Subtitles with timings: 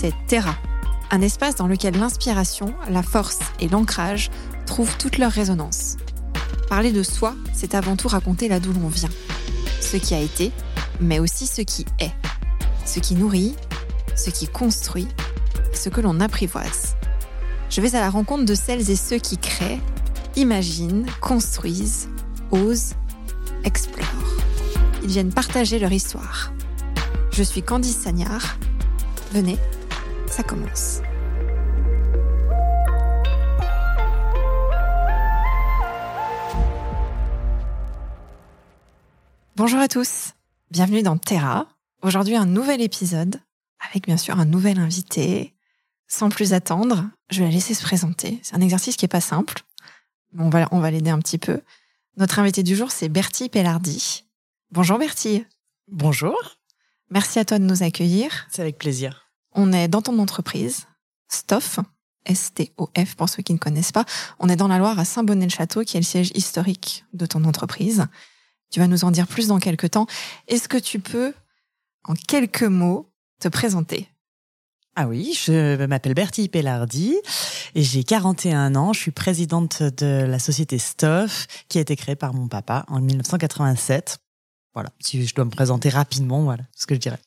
[0.00, 0.56] c'est Terra,
[1.10, 4.30] un espace dans lequel l'inspiration, la force et l'ancrage
[4.64, 5.98] trouvent toute leur résonance.
[6.70, 9.10] Parler de soi, c'est avant tout raconter là d'où l'on vient,
[9.78, 10.52] ce qui a été,
[11.02, 12.12] mais aussi ce qui est,
[12.86, 13.54] ce qui nourrit,
[14.16, 15.06] ce qui construit,
[15.74, 16.96] ce que l'on apprivoise.
[17.68, 19.80] Je vais à la rencontre de celles et ceux qui créent,
[20.34, 22.08] imaginent, construisent,
[22.52, 22.94] osent,
[23.64, 24.06] explorent.
[25.02, 26.54] Ils viennent partager leur histoire.
[27.32, 28.56] Je suis Candice Sagnard.
[29.32, 29.58] Venez,
[30.40, 31.02] ça commence.
[39.56, 40.32] Bonjour à tous,
[40.70, 41.68] bienvenue dans Terra.
[42.02, 43.40] Aujourd'hui un nouvel épisode
[43.86, 45.54] avec bien sûr un nouvel invité.
[46.08, 48.40] Sans plus attendre, je vais la laisser se présenter.
[48.42, 49.60] C'est un exercice qui est pas simple.
[50.32, 51.60] mais On va, on va l'aider un petit peu.
[52.16, 54.24] Notre invité du jour, c'est Bertie Pellardi.
[54.70, 55.44] Bonjour Bertie.
[55.88, 56.56] Bonjour.
[57.10, 58.46] Merci à toi de nous accueillir.
[58.50, 59.29] C'est avec plaisir.
[59.52, 60.86] On est dans ton entreprise,
[61.28, 61.80] Stoff,
[62.26, 64.04] S-T-O-F pour ceux qui ne connaissent pas.
[64.38, 68.06] On est dans la Loire à Saint-Bonnet-le-Château, qui est le siège historique de ton entreprise.
[68.70, 70.06] Tu vas nous en dire plus dans quelques temps.
[70.46, 71.34] Est-ce que tu peux,
[72.04, 74.08] en quelques mots, te présenter?
[74.96, 77.16] Ah oui, je m'appelle Bertie Pellardi
[77.74, 78.92] et j'ai 41 ans.
[78.92, 83.00] Je suis présidente de la société Stoff qui a été créée par mon papa en
[83.00, 84.18] 1987.
[84.74, 87.20] Voilà, si je dois me présenter rapidement, voilà ce que je dirais.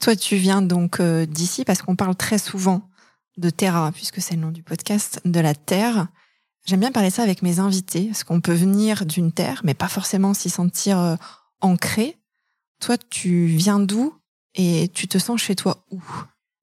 [0.00, 2.88] Toi, tu viens donc euh, d'ici parce qu'on parle très souvent
[3.36, 6.08] de Terra, puisque c'est le nom du podcast, de la Terre.
[6.66, 9.88] J'aime bien parler ça avec mes invités, parce qu'on peut venir d'une terre, mais pas
[9.88, 11.16] forcément s'y sentir euh,
[11.60, 12.16] ancré.
[12.80, 14.14] Toi, tu viens d'où
[14.54, 16.02] et tu te sens chez toi où?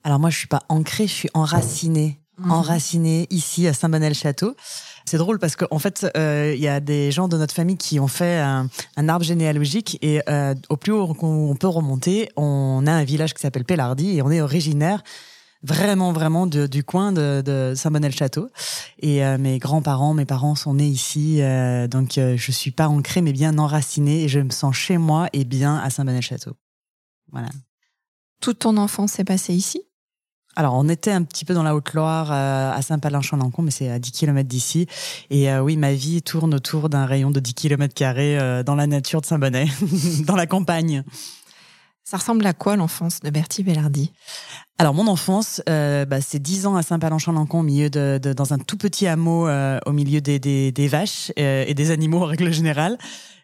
[0.03, 2.19] Alors moi, je suis pas ancrée, je suis enracinée.
[2.37, 2.51] Mhm.
[2.51, 4.55] Enracinée ici à Saint-Bonnet-le-Château.
[5.05, 7.99] C'est drôle parce qu'en fait, euh, il y a des gens de notre famille qui
[7.99, 12.85] ont fait un, un arbre généalogique et euh, au plus haut qu'on peut remonter, on
[12.87, 15.03] a un village qui s'appelle Pellardi et on est originaire
[15.63, 18.49] vraiment vraiment du coin de, de Saint-Bonnet-le-Château.
[18.99, 22.87] Et euh, mes grands-parents, mes parents sont nés ici, euh, donc euh, je suis pas
[22.87, 26.51] ancrée mais bien enracinée et je me sens chez moi et bien à Saint-Bonnet-le-Château.
[27.31, 27.49] Voilà.
[28.41, 29.81] Toute ton enfance s'est passée ici?
[30.55, 33.97] Alors, on était un petit peu dans la Haute-Loire, euh, à Saint-Palin-Champlancon, mais c'est à
[33.99, 34.87] 10 km d'ici.
[35.29, 38.85] Et euh, oui, ma vie tourne autour d'un rayon de 10 km carrés dans la
[38.87, 39.65] nature de Saint-Bonnet,
[40.27, 41.03] dans la campagne.
[42.03, 44.11] Ça ressemble à quoi l'enfance de Bertie Bellardi?
[44.77, 48.53] Alors, mon enfance, euh, bah, c'est 10 ans à Saint-Palin-Champlancon, au milieu de, de- dans
[48.53, 52.21] un tout petit hameau, euh, au milieu des, des, des vaches euh, et des animaux
[52.21, 52.97] en règle générale.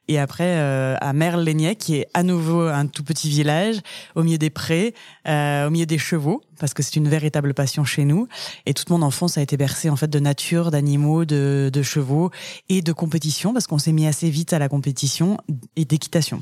[0.10, 3.80] Et après, euh, à Merle-Lénier, qui est à nouveau un tout petit village,
[4.16, 4.96] au milieu des prés,
[5.28, 8.28] euh, au milieu des chevaux, parce que c'est une véritable passion chez nous.
[8.66, 12.32] Et toute mon enfance a été bercée en fait de nature, d'animaux, de, de chevaux
[12.70, 15.38] et de compétition, parce qu'on s'est mis assez vite à la compétition
[15.76, 16.42] et d'équitation.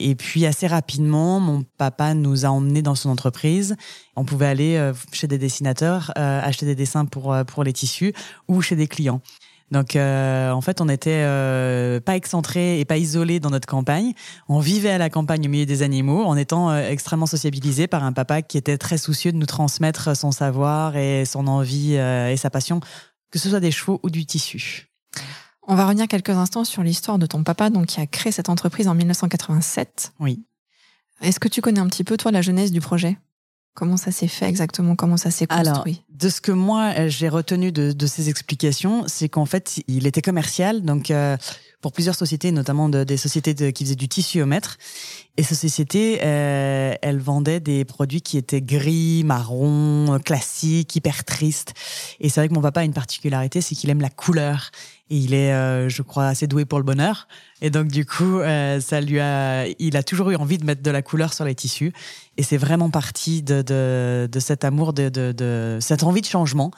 [0.00, 3.76] Et puis assez rapidement, mon papa nous a emmenés dans son entreprise.
[4.16, 7.72] On pouvait aller euh, chez des dessinateurs, euh, acheter des dessins pour euh, pour les
[7.72, 8.12] tissus
[8.48, 9.20] ou chez des clients.
[9.70, 14.12] Donc euh, en fait, on était euh, pas excentrés et pas isolés dans notre campagne.
[14.48, 18.04] On vivait à la campagne au milieu des animaux en étant euh, extrêmement sociabilisés par
[18.04, 22.30] un papa qui était très soucieux de nous transmettre son savoir et son envie euh,
[22.30, 22.80] et sa passion,
[23.30, 24.90] que ce soit des chevaux ou du tissu.
[25.66, 28.50] On va revenir quelques instants sur l'histoire de ton papa, donc qui a créé cette
[28.50, 30.12] entreprise en 1987.
[30.20, 30.44] Oui.
[31.22, 33.16] Est-ce que tu connais un petit peu, toi, la genèse du projet?
[33.74, 34.94] Comment ça s'est fait exactement?
[34.94, 36.02] Comment ça s'est Alors, construit?
[36.10, 40.06] de ce que moi euh, j'ai retenu de, de ces explications, c'est qu'en fait, il
[40.06, 41.36] était commercial, donc euh,
[41.84, 44.78] pour plusieurs sociétés, notamment de- des sociétés de- qui faisaient du tissu au mètre.
[45.36, 51.74] Et ces sociétés, euh, elles vendaient des produits qui étaient gris, marron, classiques, hyper tristes.
[52.20, 54.70] Et c'est vrai que mon papa a une particularité, c'est qu'il aime la couleur.
[55.10, 57.28] Et il est, euh, je crois, assez doué pour le bonheur.
[57.60, 60.82] Et donc, du coup, euh, ça lui a, il a toujours eu envie de mettre
[60.82, 61.92] de la couleur sur les tissus.
[62.38, 66.26] Et c'est vraiment parti de, de, de cet amour, de, de, de cette envie de
[66.26, 66.70] changement,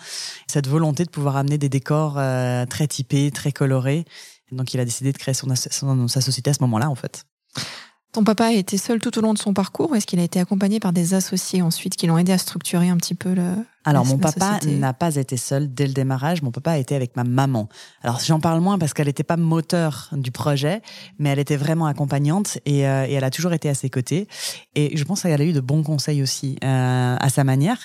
[0.49, 4.05] cette volonté de pouvoir amener des décors euh, très typés, très colorés.
[4.53, 7.25] Et donc, il a décidé de créer son, sa société à ce moment-là, en fait.
[8.13, 10.23] Ton papa a été seul tout au long de son parcours ou est-ce qu'il a
[10.23, 13.43] été accompagné par des associés ensuite qui l'ont aidé à structurer un petit peu le.
[13.85, 16.41] Alors, la- mon la papa n'a pas été seul dès le démarrage.
[16.41, 17.69] Mon papa a été avec ma maman.
[18.03, 20.81] Alors, j'en parle moins parce qu'elle n'était pas moteur du projet,
[21.19, 24.29] mais elle était vraiment accompagnante et, euh, et elle a toujours été à ses côtés.
[24.75, 27.79] Et je pense qu'elle a eu de bons conseils aussi euh, à sa manière.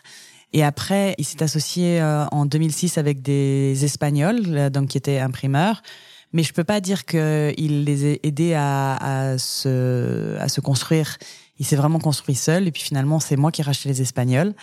[0.53, 5.81] Et après, il s'est associé euh, en 2006 avec des Espagnols, donc qui étaient imprimeurs.
[6.33, 11.17] Mais je peux pas dire qu'il les a aidés à, se, à se construire.
[11.57, 12.67] Il s'est vraiment construit seul.
[12.67, 14.53] Et puis finalement, c'est moi qui ai racheté les Espagnols.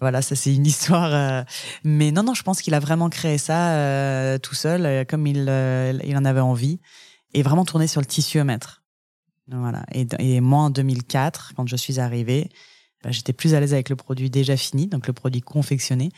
[0.00, 1.12] Voilà, ça c'est une histoire.
[1.12, 1.42] euh,
[1.84, 5.26] Mais non, non, je pense qu'il a vraiment créé ça euh, tout seul, euh, comme
[5.26, 5.38] il,
[6.04, 6.80] il en avait envie,
[7.34, 8.82] et vraiment tourné sur le tissu mètre.
[9.48, 9.84] Voilà.
[9.92, 12.50] Et, et moi, en 2004, quand je suis arrivée,
[13.02, 16.10] bah, j'étais plus à l'aise avec le produit déjà fini, donc le produit confectionné,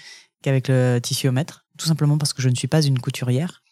[0.42, 3.62] qu'avec le tissuomètre, tout simplement parce que je ne suis pas une couturière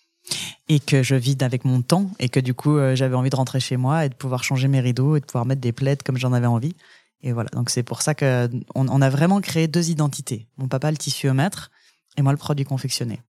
[0.68, 3.36] et que je vide avec mon temps et que du coup euh, j'avais envie de
[3.36, 5.98] rentrer chez moi et de pouvoir changer mes rideaux et de pouvoir mettre des plaids
[6.04, 6.74] comme j'en avais envie.
[7.22, 10.48] Et voilà, donc c'est pour ça que on, a vraiment créé deux identités.
[10.58, 11.70] Mon papa le tissuomètre
[12.16, 13.20] et moi le produit confectionné.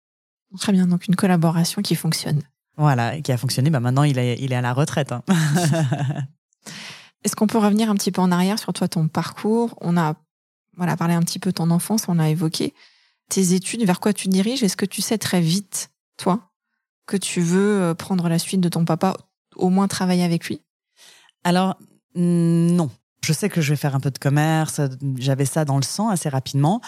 [0.59, 2.41] Très bien, donc une collaboration qui fonctionne.
[2.77, 3.69] Voilà, et qui a fonctionné.
[3.69, 5.11] Bah maintenant il est, il est à la retraite.
[5.11, 5.23] Hein.
[7.23, 9.77] Est-ce qu'on peut revenir un petit peu en arrière sur toi, ton parcours?
[9.81, 10.15] On a
[10.75, 12.73] voilà parlé un petit peu de ton enfance, on l'a évoqué.
[13.29, 14.63] Tes études, vers quoi tu diriges?
[14.63, 16.51] Est-ce que tu sais très vite, toi,
[17.07, 19.17] que tu veux euh, prendre la suite de ton papa,
[19.55, 20.61] au moins travailler avec lui?
[21.43, 21.79] Alors,
[22.13, 22.91] non.
[23.25, 24.79] Je sais que je vais faire un peu de commerce,
[25.17, 26.81] j'avais ça dans le sang assez rapidement.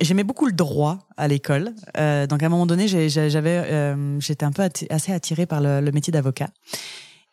[0.00, 1.72] J'aimais beaucoup le droit à l'école.
[1.96, 5.90] Euh, donc à un moment donné, j'avais, euh, j'étais un peu assez attirée par le,
[5.92, 6.48] métier d'avocat.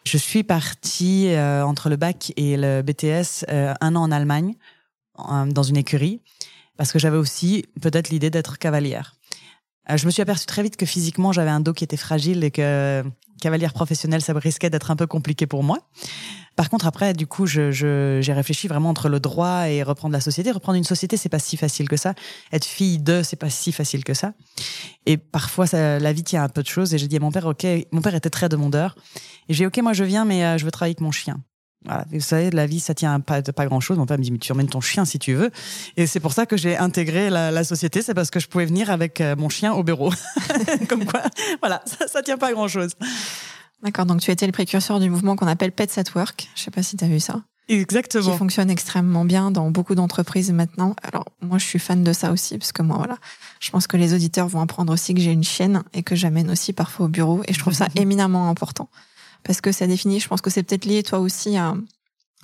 [0.05, 4.55] Je suis partie entre le bac et le BTS un an en Allemagne,
[5.17, 6.21] dans une écurie,
[6.77, 9.15] parce que j'avais aussi peut-être l'idée d'être cavalière.
[9.89, 12.43] Euh, je me suis aperçu très vite que physiquement, j'avais un dos qui était fragile
[12.43, 13.03] et que
[13.41, 15.79] cavalière professionnelle, ça risquait d'être un peu compliqué pour moi.
[16.55, 20.21] Par contre, après, du coup, j'ai je, réfléchi vraiment entre le droit et reprendre la
[20.21, 20.51] société.
[20.51, 22.13] Reprendre une société, c'est pas si facile que ça.
[22.51, 24.33] Être fille de, c'est pas si facile que ça.
[25.05, 26.93] Et parfois, ça, la vie tient un peu de choses.
[26.93, 28.95] Et j'ai dit à mon père, OK, mon père était très demandeur.
[29.49, 31.41] Et j'ai dit, OK, moi, je viens, mais euh, je veux travailler avec mon chien.
[31.85, 32.05] Voilà.
[32.11, 33.97] Vous savez, la vie, ça tient pas, pas grand chose.
[33.97, 35.51] Mon père me dit, mais tu emmènes ton chien si tu veux.
[35.97, 38.01] Et c'est pour ça que j'ai intégré la, société.
[38.01, 40.11] C'est parce que je pouvais venir avec euh, mon chien au bureau.
[40.89, 41.21] Comme quoi,
[41.61, 42.91] voilà, ça, ça tient pas grand chose.
[43.83, 44.05] D'accord.
[44.05, 46.49] Donc, tu étais le précurseur du mouvement qu'on appelle Pets at Work.
[46.55, 47.41] Je sais pas si tu as vu ça.
[47.69, 48.31] Exactement.
[48.31, 50.95] Qui fonctionne extrêmement bien dans beaucoup d'entreprises maintenant.
[51.03, 53.17] Alors, moi, je suis fan de ça aussi, parce que moi, voilà,
[53.59, 56.51] je pense que les auditeurs vont apprendre aussi que j'ai une chienne et que j'amène
[56.51, 57.41] aussi parfois au bureau.
[57.47, 58.89] Et je trouve ça éminemment important
[59.43, 61.75] parce que ça définit, je pense que c'est peut-être lié toi aussi à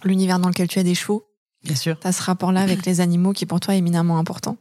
[0.04, 1.25] l'univers dans lequel tu as des chevaux.
[1.63, 2.00] Bien sûr.
[2.00, 4.57] Tu as ce rapport-là avec les animaux qui pour toi est éminemment important.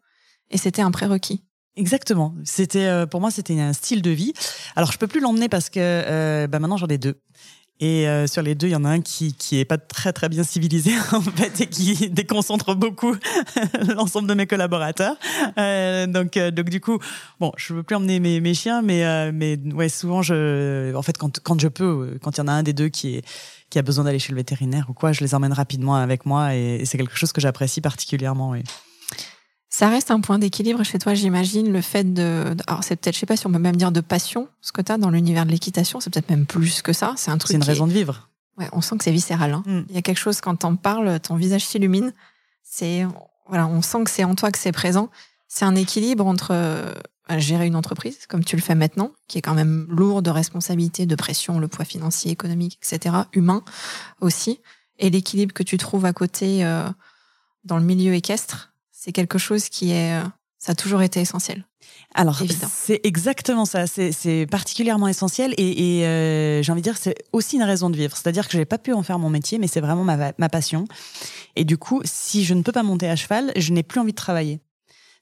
[0.51, 1.45] Et c'était un prérequis.
[1.77, 2.35] Exactement.
[2.45, 4.33] C'était euh, pour moi c'était un style de vie.
[4.75, 7.21] Alors je peux plus l'emmener parce que euh, bah maintenant j'en ai deux.
[7.81, 10.13] Et euh, sur les deux, il y en a un qui qui est pas très
[10.13, 13.15] très bien civilisé en fait et qui déconcentre beaucoup
[13.95, 15.17] l'ensemble de mes collaborateurs.
[15.59, 16.99] Euh, donc euh, donc du coup,
[17.39, 21.03] bon, je veux plus emmener mes, mes chiens, mais euh, mais ouais, souvent je, en
[21.03, 23.25] fait quand quand je peux, quand il y en a un des deux qui est
[23.71, 26.57] qui a besoin d'aller chez le vétérinaire ou quoi, je les emmène rapidement avec moi
[26.57, 28.51] et, et c'est quelque chose que j'apprécie particulièrement.
[28.51, 28.65] Oui.
[29.71, 32.57] Ça reste un point d'équilibre chez toi, j'imagine, le fait de.
[32.67, 34.81] Alors, c'est peut-être, je sais pas si on peut même dire de passion, ce que
[34.81, 37.15] tu as dans l'univers de l'équitation, c'est peut-être même plus que ça.
[37.17, 37.51] C'est un truc.
[37.51, 38.29] C'est une raison de vivre.
[38.57, 39.53] Ouais, on sent que c'est viscéral.
[39.53, 39.63] Hein.
[39.67, 39.81] Mm.
[39.91, 42.13] Il y a quelque chose, quand t'en parles, ton visage s'illumine.
[42.63, 43.07] C'est.
[43.47, 45.11] Voilà, on sent que c'est en toi que c'est présent.
[45.49, 46.93] C'est un équilibre entre euh,
[47.37, 51.05] gérer une entreprise, comme tu le fais maintenant, qui est quand même lourd de responsabilités,
[51.05, 53.63] de pression, le poids financier, économique, etc., humain
[54.21, 54.61] aussi,
[54.99, 56.89] et l'équilibre que tu trouves à côté euh,
[57.65, 58.68] dans le milieu équestre
[58.99, 60.25] c'est quelque chose qui est, euh,
[60.59, 61.65] ça a toujours été essentiel.
[62.15, 63.87] Alors, c'est exactement ça.
[63.87, 68.17] C'est particulièrement essentiel et, euh, j'ai envie de dire c'est aussi une raison de vivre.
[68.17, 70.87] C'est-à-dire que j'ai pas pu en faire mon métier, mais c'est vraiment ma, ma passion.
[71.55, 74.13] Et du coup, si je ne peux pas monter à cheval, je n'ai plus envie
[74.13, 74.61] de travailler.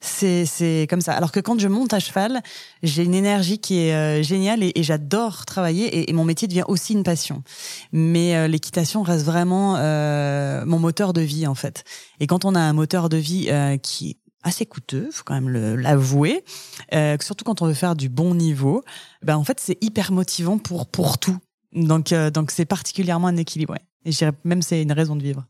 [0.01, 1.15] C'est comme ça.
[1.15, 2.43] Alors que quand je monte à cheval,
[2.83, 6.93] j'ai une énergie qui est euh, géniale et, j'adore travailler et, mon métier devient aussi
[6.93, 7.43] une passion.
[7.93, 11.85] Mais euh, l'équitation reste vraiment euh, mon moteur de vie en fait.
[12.21, 13.51] Et quand on a un moteur de vie
[13.83, 16.45] qui est assez coûteux, faut quand même l'avouer,
[17.21, 18.83] surtout quand on veut faire du bon niveau,
[19.23, 21.39] ben en fait c'est hyper motivant pour pour tout.
[21.73, 23.75] Donc donc c'est particulièrement un équilibre.
[24.05, 25.47] Et je dirais même c'est une raison de vivre.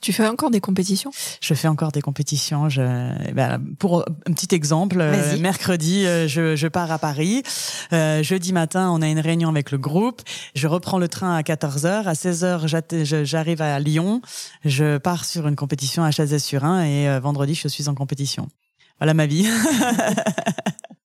[0.00, 1.10] Tu fais encore des compétitions?
[1.40, 2.68] Je fais encore des compétitions.
[2.68, 2.82] Je,
[3.32, 7.42] ben, pour un petit exemple, euh, mercredi, euh, je, je, pars à Paris.
[7.92, 10.22] Euh, jeudi matin, on a une réunion avec le groupe.
[10.54, 12.04] Je reprends le train à 14h.
[12.04, 14.22] À 16h, j'arrive à Lyon.
[14.64, 18.48] Je pars sur une compétition à Chazet-sur-Ain et vendredi, je suis en compétition.
[18.98, 19.48] Voilà ma vie.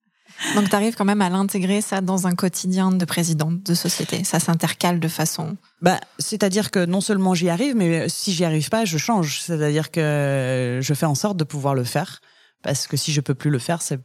[0.56, 4.24] Donc, tu arrives quand même à l'intégrer, ça, dans un quotidien de présidente de société.
[4.24, 5.58] Ça s'intercale de façon.
[5.82, 9.42] Bah, c'est-à-dire que non seulement j'y arrive, mais si j'y arrive pas, je change.
[9.42, 12.22] C'est-à-dire que je fais en sorte de pouvoir le faire.
[12.64, 14.00] Parce que si je peux plus le faire, c'est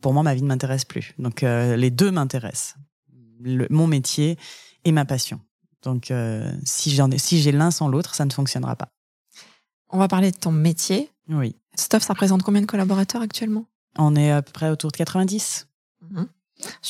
[0.00, 1.14] pour moi ma vie ne m'intéresse plus.
[1.18, 2.76] Donc euh, les deux m'intéressent,
[3.40, 4.38] mon métier
[4.84, 5.40] et ma passion.
[5.82, 8.88] Donc euh, si j'en ai, si j'ai l'un sans l'autre, ça ne fonctionnera pas.
[9.90, 11.10] On va parler de ton métier.
[11.28, 11.56] Oui.
[11.76, 13.66] Stuff, ça représente combien de collaborateurs actuellement?
[13.98, 15.66] On est à peu près autour de 90.
[16.10, 16.26] Mhm.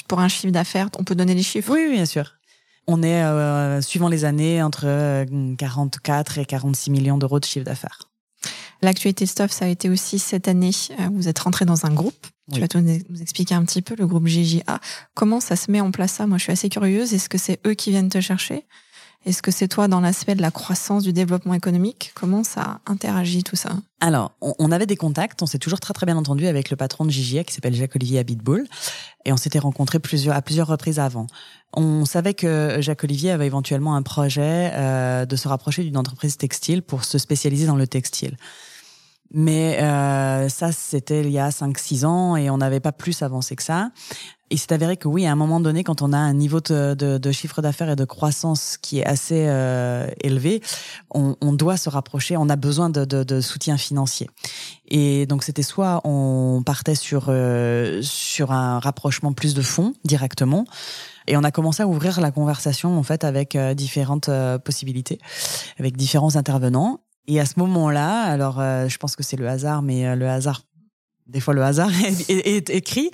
[0.07, 1.73] Pour un chiffre d'affaires, on peut donner les chiffres?
[1.73, 2.35] Oui, bien sûr.
[2.87, 4.87] On est, euh, suivant les années, entre
[5.57, 8.09] 44 euh, et 46 millions d'euros de chiffre d'affaires.
[8.81, 10.71] L'actualité Stuff, ça a été aussi cette année.
[10.99, 12.27] Euh, vous êtes rentré dans un groupe.
[12.51, 14.81] Tu vas nous expliquer un petit peu le groupe GJA.
[15.13, 16.27] Comment ça se met en place ça?
[16.27, 17.13] Moi, je suis assez curieuse.
[17.13, 18.65] Est-ce que c'est eux qui viennent te chercher?
[19.27, 23.43] Est-ce que c'est toi dans l'aspect de la croissance, du développement économique Comment ça interagit
[23.43, 23.71] tout ça?
[24.01, 27.05] Alors, on, avait des contacts, on s'est toujours très très bien entendu avec le patron
[27.05, 28.67] de JJA qui s'appelle Jacques-Olivier Abitboul
[29.25, 29.99] et on s'était rencontrés
[30.31, 31.27] à plusieurs reprises avant.
[31.75, 36.83] On savait que Jacques-Olivier avait éventuellement un projet euh, de se rapprocher d'une entreprise textile
[36.83, 38.37] pour se spécialiser dans le textile.
[39.31, 43.57] Mais euh, ça, c'était il y a 5-6 ans et on n'avait pas plus avancé
[43.57, 43.91] que ça.
[44.51, 47.33] Il s'est avéré que oui, à un moment donné, quand on a un niveau de,
[47.33, 50.63] chiffre d'affaires et de croissance qui est assez euh, élevé,
[51.11, 54.29] on, on, doit se rapprocher, on a besoin de, de soutien financier.
[54.89, 60.65] Et donc c'était soit on partait sur euh, sur un rapprochement plus de fonds directement,
[61.27, 64.31] et on a commencé à ouvrir la conversation en fait avec euh, différentes
[64.65, 65.19] possibilités,
[65.79, 67.01] avec différents intervenants.
[67.27, 70.63] Et à ce moment-là, alors je pense que c'est le hasard, mais le hasard
[71.29, 71.91] des fois le hasard
[72.29, 73.11] est, écrit.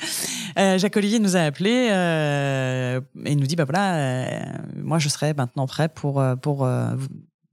[0.59, 4.41] Euh, Jacques Olivier nous a appelé euh, et nous dit bah voilà, euh,
[4.77, 6.95] moi je serai maintenant prêt pour euh, pour euh,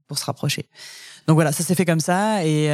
[0.07, 0.69] pour se rapprocher.
[1.27, 2.67] Donc voilà, ça s'est fait comme ça et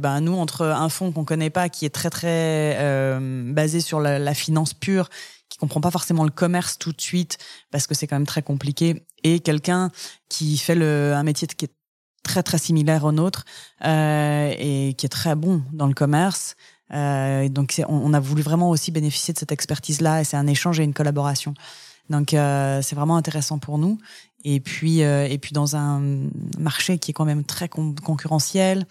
[0.00, 2.76] ben nous entre un fonds qu'on connaît pas qui est très très
[3.20, 5.08] basé sur la, la, finance pure,
[5.48, 7.38] qui comprend pas forcément le commerce tout de suite
[7.70, 9.90] parce que c'est quand même très compliqué et quelqu'un
[10.28, 11.74] qui fait le un métier qui est
[12.24, 13.44] très très similaire au nôtre
[13.82, 16.56] et qui est très bon dans le commerce
[16.92, 20.80] euh, donc on, a voulu vraiment aussi bénéficier de cette expertise-là et c'est un échange
[20.80, 21.54] et une collaboration.
[22.10, 23.98] Donc euh, c'est vraiment intéressant pour nous.
[24.44, 26.02] Et puis euh, et puis dans un
[26.58, 28.86] marché qui est quand même très concurrentiel,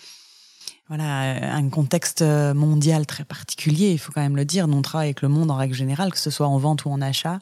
[0.88, 4.67] voilà, un contexte mondial très particulier, il faut quand même le dire.
[4.67, 6.89] Nous on travaille avec le monde en règle générale, que ce soit en vente ou
[6.89, 7.39] en achat.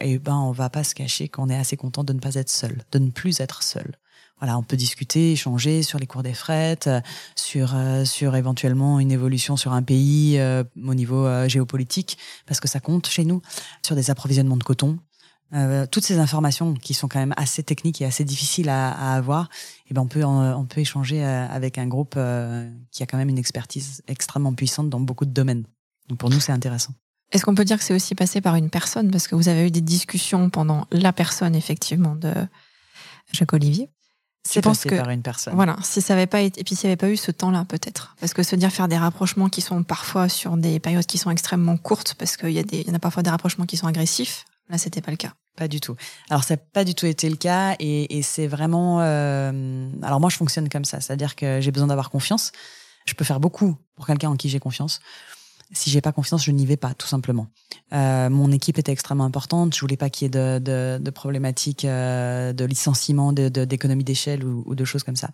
[0.00, 2.50] Et ben on va pas se cacher qu'on est assez content de ne pas être
[2.50, 3.94] seul, de ne plus être seul
[4.52, 7.00] on peut discuter, échanger sur les cours des frettes, euh,
[7.36, 12.68] sur euh, sur éventuellement une évolution sur un pays euh, au niveau géopolitique, parce que
[12.68, 13.42] ça compte chez nous,
[13.84, 14.98] sur des approvisionnements de coton.
[15.90, 19.44] toutes ces informations qui sont quand même assez techniques et assez difficiles à, à avoir,
[19.44, 22.18] et eh ben on peut on peut échanger avec un groupe
[22.90, 25.64] qui a quand même une expertise extrêmement puissante dans beaucoup de domaines.
[26.08, 26.92] Donc pour nous c'est intéressant.
[27.30, 29.10] Est-ce qu'on peut dire que c'est aussi passé par une personne?
[29.10, 32.32] Parce que vous avez eu des discussions pendant la personne effectivement de
[33.32, 33.90] Jacques Olivier
[34.46, 35.54] c'est passé que, par une personne.
[35.54, 37.64] Voilà, si ça avait pas été, et puis s'il n'y avait pas eu ce temps-là,
[37.66, 38.14] peut-être.
[38.20, 41.30] Parce que se dire faire des rapprochements qui sont parfois sur des périodes qui sont
[41.30, 43.76] extrêmement courtes, parce qu'il y a des, il y en a parfois des rapprochements qui
[43.76, 44.44] sont agressifs.
[44.68, 45.32] Là, c'était pas le cas.
[45.56, 45.96] Pas du tout.
[46.30, 48.98] Alors, ça n'a pas du tout été le cas, et, et c'est vraiment.
[49.00, 49.88] Euh...
[50.02, 52.52] Alors moi, je fonctionne comme ça, c'est-à-dire que j'ai besoin d'avoir confiance.
[53.06, 55.00] Je peux faire beaucoup pour quelqu'un en qui j'ai confiance
[55.72, 57.48] si j'ai pas confiance, je n'y vais pas, tout simplement.
[57.92, 59.74] Euh, mon équipe était extrêmement importante.
[59.74, 64.74] Je voulais pas qu'il y ait de, de, problématiques euh, de licenciement, d'économie d'échelle ou,
[64.74, 65.30] de choses comme ça.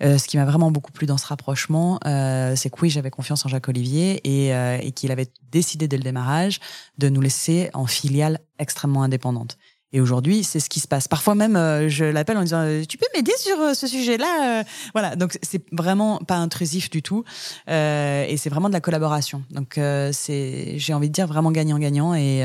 [0.00, 3.44] Euh, ce qui m'a vraiment beaucoup plu dans ce rapprochement, c'est que oui, j'avais confiance
[3.44, 4.50] en Jacques Olivier et,
[4.86, 6.60] et qu'il avait décidé dès le démarrage
[6.98, 9.58] de nous laisser en filiale extrêmement indépendante.
[9.92, 11.08] Et aujourd'hui, c'est ce qui se passe.
[11.08, 14.62] Parfois même, euh, je l'appelle en disant euh, Tu peux m'aider sur euh, ce sujet-là
[14.92, 17.24] Voilà, donc c'est vraiment pas intrusif du tout.
[17.66, 19.44] et c'est vraiment de la collaboration.
[19.50, 19.80] Donc
[20.12, 22.14] c'est, j'ai envie de dire, vraiment gagnant-gagnant.
[22.14, 22.42] Et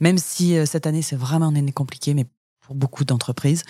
[0.00, 2.26] même si cette année, c'est vraiment une année compliquée, mais
[2.60, 3.62] pour beaucoup d'entreprises.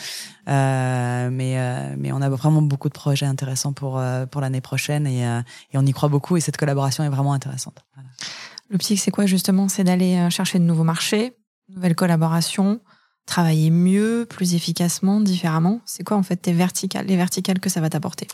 [0.46, 4.00] mais, mais on a vraiment beaucoup de projets intéressants pour,
[4.30, 5.26] pour l'année prochaine et,
[5.74, 6.36] on y croit beaucoup.
[6.36, 7.84] Et cette collaboration est vraiment intéressante.
[7.94, 8.08] Voilà.
[8.70, 9.68] L'optique, c'est quoi justement?
[9.68, 11.32] C'est d'aller chercher de nouveaux marchés,
[11.68, 12.80] nouvelles collaborations
[13.30, 17.80] travailler mieux, plus efficacement, différemment C'est quoi en fait tes verticales, les verticales que ça
[17.80, 18.26] va t'apporter?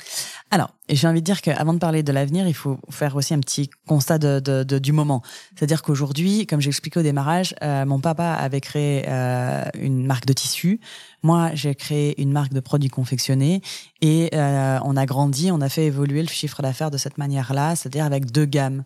[0.50, 3.41] Alors, j'ai envie de dire qu'avant de parler de l'avenir, il faut faire aussi un
[3.41, 5.23] petit constat de, du moment.
[5.55, 10.33] C'est-à-dire qu'aujourd'hui, comme j'expliquais au démarrage, euh, mon papa avait créé euh, une marque de
[10.33, 10.81] tissu.
[11.23, 13.61] Moi, j'ai créé une marque de produits confectionnés
[14.00, 17.76] et euh, on a grandi, on a fait évoluer le chiffre d'affaires de cette manière-là,
[17.76, 18.85] c'est-à-dire avec deux gammes.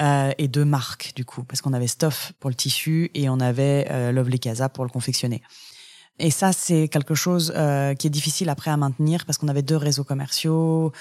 [0.00, 3.40] Euh, et deux marques du coup, parce qu'on avait Stuff pour le tissu et on
[3.40, 5.42] avait euh, Lovely Casa pour le confectionner.
[6.18, 9.62] Et ça, c'est quelque chose euh, qui est difficile après à maintenir parce qu'on avait
[9.62, 10.92] deux réseaux commerciaux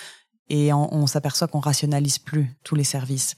[0.52, 3.36] et on, s'aperçoit qu'on rationalise plus tous les services.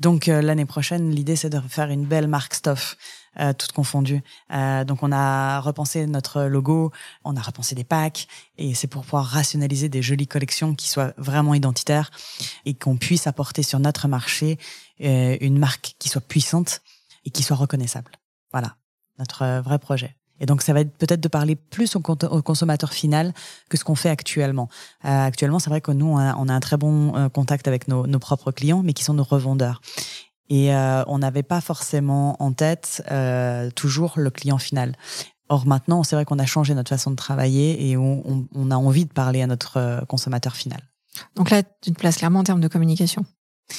[0.00, 2.96] Donc euh, l'année prochaine, l'idée c'est de faire une belle marque Stuff.
[3.38, 4.22] Euh, toutes confondues.
[4.50, 6.90] Euh, donc on a repensé notre logo,
[7.22, 11.12] on a repensé des packs, et c'est pour pouvoir rationaliser des jolies collections qui soient
[11.18, 12.10] vraiment identitaires
[12.64, 14.56] et qu'on puisse apporter sur notre marché
[14.98, 16.80] une marque qui soit puissante
[17.24, 18.12] et qui soit reconnaissable.
[18.52, 18.76] Voilà,
[19.18, 20.16] notre euh, vrai projet.
[20.40, 23.32] Et donc, ça va être peut-être de parler plus au, consommateur final
[23.68, 24.68] que ce qu'on fait actuellement.
[25.04, 27.68] Euh, actuellement, c'est vrai que nous, on a, on a, un très bon euh, contact
[27.68, 29.80] avec nos, nos, propres clients, mais qui sont nos revendeurs.
[30.48, 34.94] Et euh, on n'avait pas forcément en tête euh, toujours le client final.
[35.48, 38.70] Or maintenant, c'est vrai qu'on a changé notre façon de travailler et on, on, on
[38.70, 40.80] a envie de parler à notre consommateur final.
[41.34, 43.24] Donc là, tu te places clairement en termes de communication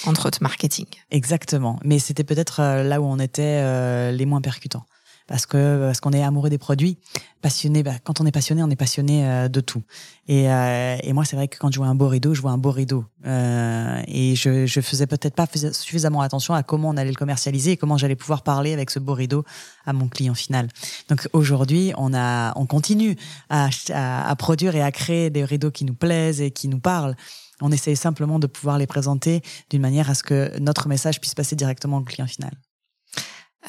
[0.06, 0.86] entre autres marketing.
[1.12, 1.79] Exactement.
[1.84, 4.86] Mais c'était peut-être là où on était les moins percutants
[5.27, 6.98] parce que parce qu'on est amoureux des produits,
[7.41, 7.84] passionné.
[7.84, 9.84] Bah, quand on est passionné, on est passionné euh, de tout.
[10.27, 12.51] Et, euh, et moi, c'est vrai que quand je vois un beau rideau, je vois
[12.51, 13.06] un beau rideau.
[13.25, 17.72] Euh, et je, je faisais peut-être pas suffisamment attention à comment on allait le commercialiser
[17.72, 19.44] et comment j'allais pouvoir parler avec ce beau rideau
[19.86, 20.70] à mon client final.
[21.10, 23.17] Donc aujourd'hui, on a, on continue
[23.50, 27.15] à, à produire et à créer des rideaux qui nous plaisent et qui nous parlent.
[27.62, 31.36] On essaye simplement de pouvoir les présenter d'une manière à ce que notre message puisse
[31.36, 32.52] passer directement au client final.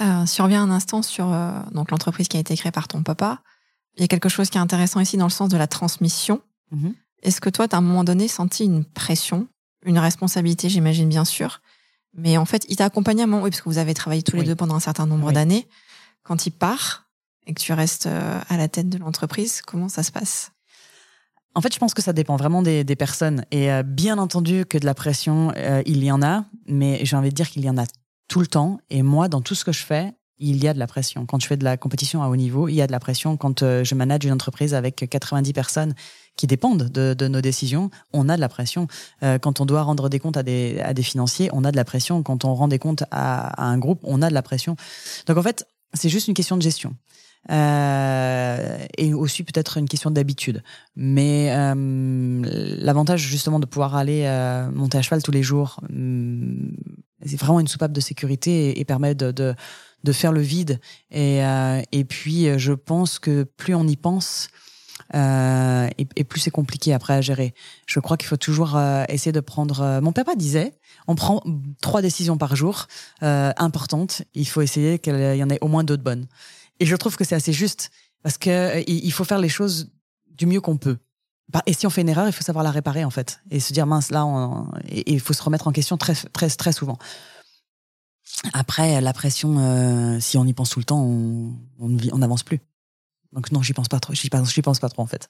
[0.01, 2.87] Euh, si on revient un instant sur euh, donc l'entreprise qui a été créée par
[2.87, 3.43] ton papa,
[3.97, 6.41] il y a quelque chose qui est intéressant ici dans le sens de la transmission.
[6.73, 6.95] Mm-hmm.
[7.23, 9.49] Est-ce que toi, tu as à un moment donné senti une pression,
[9.85, 11.61] une responsabilité, j'imagine bien sûr,
[12.15, 14.23] mais en fait, il t'a accompagné à un moment, oui, parce que vous avez travaillé
[14.23, 15.69] tous les deux pendant un certain nombre d'années.
[16.23, 17.09] Quand il part
[17.47, 20.53] et que tu restes euh, à la tête de l'entreprise, comment ça se passe?
[21.59, 23.45] En fait, je pense que ça dépend vraiment des, personnes.
[23.51, 27.17] Et euh, bien entendu que de la pression, euh, il y en a, mais j'ai
[27.17, 27.85] envie de dire qu'il y en a
[28.29, 28.79] tout le temps.
[28.91, 31.27] Et moi, dans tout ce que je fais, il y a de la pression.
[31.27, 33.37] Quand je fais de la compétition à haut niveau, il y a de la pression.
[33.37, 35.95] Quand euh, je manage une entreprise avec 90 personnes
[36.37, 38.87] qui dépendent de, nos décisions, on a de la pression.
[39.21, 42.23] quand on doit rendre des comptes à des, financiers, on a de la pression.
[42.23, 44.77] Quand on rend des comptes à un groupe, on a de la pression.
[45.27, 46.95] Donc en fait, c'est juste une question de gestion.
[47.51, 50.63] Euh, et aussi peut-être une question d'habitude.
[50.97, 52.43] Mais euh,
[52.79, 56.73] l'avantage justement de pouvoir aller euh, monter à cheval tous les jours, hum,
[57.25, 60.81] c'est vraiment une soupape de sécurité et, permet de, de, faire le vide.
[61.11, 61.41] Et,
[61.93, 64.49] et puis je pense que plus on y pense,
[65.13, 67.55] et, plus c'est compliqué après à gérer.
[67.87, 70.01] Je crois qu'il faut toujours essayer de prendre.
[70.01, 70.79] mon papa disait,
[71.09, 71.43] on prend
[71.83, 72.87] trois décisions par jour
[73.21, 74.23] importantes.
[74.35, 76.29] Il faut essayer qu'il y en ait au moins deux de bonnes.
[76.81, 77.91] Et je trouve que c'est assez juste
[78.23, 79.91] parce que euh, il faut faire les choses
[80.27, 80.99] du mieux qu'on peut.
[81.51, 83.59] Bah, et si on fait une erreur, il faut savoir la réparer en fait et
[83.59, 84.71] se dire mince là, on...
[84.87, 86.99] et il faut se remettre en question très très très souvent.
[88.53, 92.61] Après la pression, euh, si on y pense tout le temps, on on n'avance plus.
[93.33, 94.15] Donc non, j'y pense pas trop.
[94.15, 95.29] J'y pense, j'y pense pas trop en fait.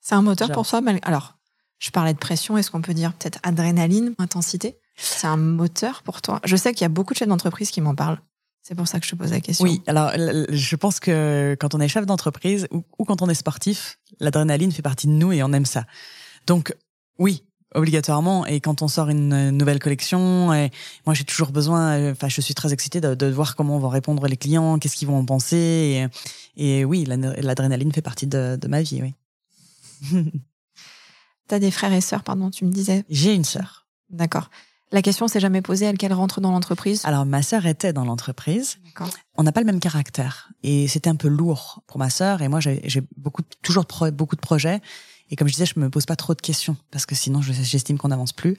[0.00, 0.80] C'est un moteur pour soi.
[1.02, 1.38] Alors,
[1.78, 2.56] je parlais de pression.
[2.56, 4.78] Est-ce qu'on peut dire peut-être adrénaline, intensité?
[4.96, 6.40] C'est un moteur pour toi?
[6.44, 8.20] Je sais qu'il y a beaucoup de chefs d'entreprise qui m'en parlent.
[8.70, 9.64] C'est pour ça que je te pose la question.
[9.64, 13.98] Oui, alors je pense que quand on est chef d'entreprise ou, quand on est sportif,
[14.20, 15.86] l'adrénaline fait partie de nous et on aime ça.
[16.46, 16.72] Donc
[17.18, 17.42] oui,
[17.74, 18.46] obligatoirement.
[18.46, 20.70] Et quand on sort une nouvelle collection, et
[21.04, 24.36] moi j'ai toujours besoin, enfin je suis très excitée de, voir comment vont répondre les
[24.36, 26.06] clients, qu'est-ce qu'ils vont en penser.
[26.56, 29.14] Et, oui, l'adrénaline fait partie de, ma vie, oui.
[31.48, 33.88] T'as des frères et sœurs, pardon, tu me disais J'ai une sœur.
[34.10, 34.48] D'accord.
[34.92, 37.02] La question s'est jamais posée, elle qu'elle rentre dans l'entreprise?
[37.04, 38.78] Alors ma sœur était dans l'entreprise.
[39.36, 42.48] On n'a pas le même caractère et c'était un peu lourd pour ma sœur et
[42.48, 44.80] moi j'ai beaucoup toujours beaucoup de projets
[45.30, 47.98] et comme je disais je me pose pas trop de questions parce que sinon j'estime
[47.98, 48.56] qu'on n'avance plus.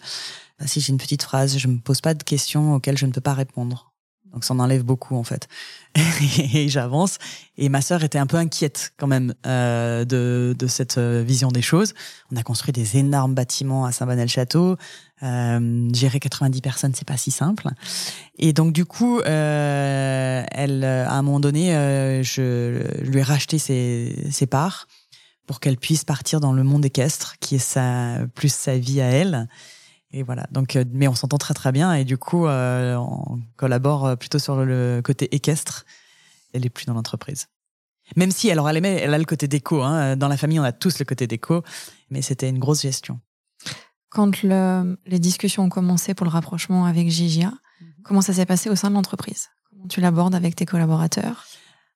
[0.65, 3.21] Si j'ai une petite phrase, je me pose pas de questions auxquelles je ne peux
[3.21, 3.90] pas répondre.
[4.33, 5.47] Donc ça en enlève beaucoup en fait.
[6.53, 7.17] et j'avance.
[7.57, 11.49] Et ma sœur était un peu inquiète quand même euh, de, de cette euh, vision
[11.49, 11.93] des choses.
[12.31, 14.77] On a construit des énormes bâtiments à Saint-Bonnet-le-Château.
[15.23, 17.69] Euh, gérer 90 personnes, c'est pas si simple.
[18.39, 23.59] Et donc du coup, euh, elle, à un moment donné, euh, je lui ai racheté
[23.59, 24.87] ses, ses parts
[25.45, 29.07] pour qu'elle puisse partir dans le monde équestre, qui est sa plus sa vie à
[29.07, 29.47] elle.
[30.13, 30.45] Et voilà.
[30.51, 34.15] Donc, euh, mais on s'entend très très bien et du coup, euh, on collabore euh,
[34.15, 35.85] plutôt sur le côté équestre.
[36.53, 37.47] Elle est plus dans l'entreprise.
[38.17, 39.81] Même si, alors elle aimait, elle a le côté déco.
[39.81, 40.17] Hein.
[40.17, 41.63] Dans la famille, on a tous le côté déco,
[42.09, 43.21] mais c'était une grosse gestion.
[44.09, 47.87] Quand le, les discussions ont commencé pour le rapprochement avec Gigia, mhm.
[48.03, 49.47] comment ça s'est passé au sein de l'entreprise?
[49.69, 51.45] Comment tu l'abordes avec tes collaborateurs?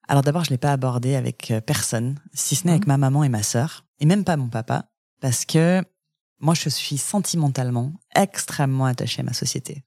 [0.08, 2.93] Alors d'abord, je l'ai pas abordé avec personne, si ce n'est avec mhm.
[2.93, 4.86] ma maman et ma sœur, et même pas mon papa,
[5.19, 5.84] parce que
[6.39, 9.84] moi, je suis sentimentalement extrêmement attachée à ma société.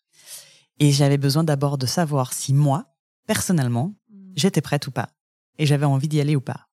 [0.78, 2.86] Et j'avais besoin d'abord de savoir si moi,
[3.26, 4.32] personnellement, mm.
[4.36, 5.10] j'étais prête ou pas.
[5.58, 6.68] Et j'avais envie d'y aller ou pas.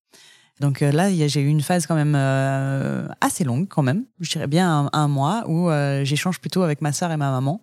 [0.59, 4.05] Donc euh, là, j'ai eu une phase quand même euh, assez longue, quand même.
[4.19, 7.61] Je dirais bien un, mois où euh, j'échange plutôt avec ma sœur et ma maman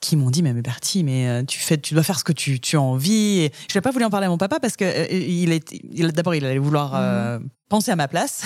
[0.00, 2.32] qui m'ont dit mais, mais Bertie mais euh, tu fais tu dois faire ce que
[2.32, 3.40] tu, tu as envie.
[3.40, 5.72] Et je n'ai pas voulu en parler à mon papa parce que euh, il est
[5.72, 7.48] il, d'abord il allait vouloir euh, mhm.
[7.68, 8.44] penser à ma place.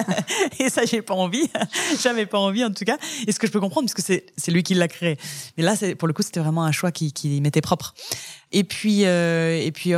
[0.60, 1.48] Et ça j'ai pas envie.
[2.02, 2.96] J'avais pas envie en tout cas.
[3.26, 5.16] Et ce que je peux comprendre parce que c'est c'est lui qui l'a créé.
[5.56, 7.94] Mais là c'est pour le coup c'était vraiment un choix qui qui m'était propre.
[8.52, 9.92] Et puis et puis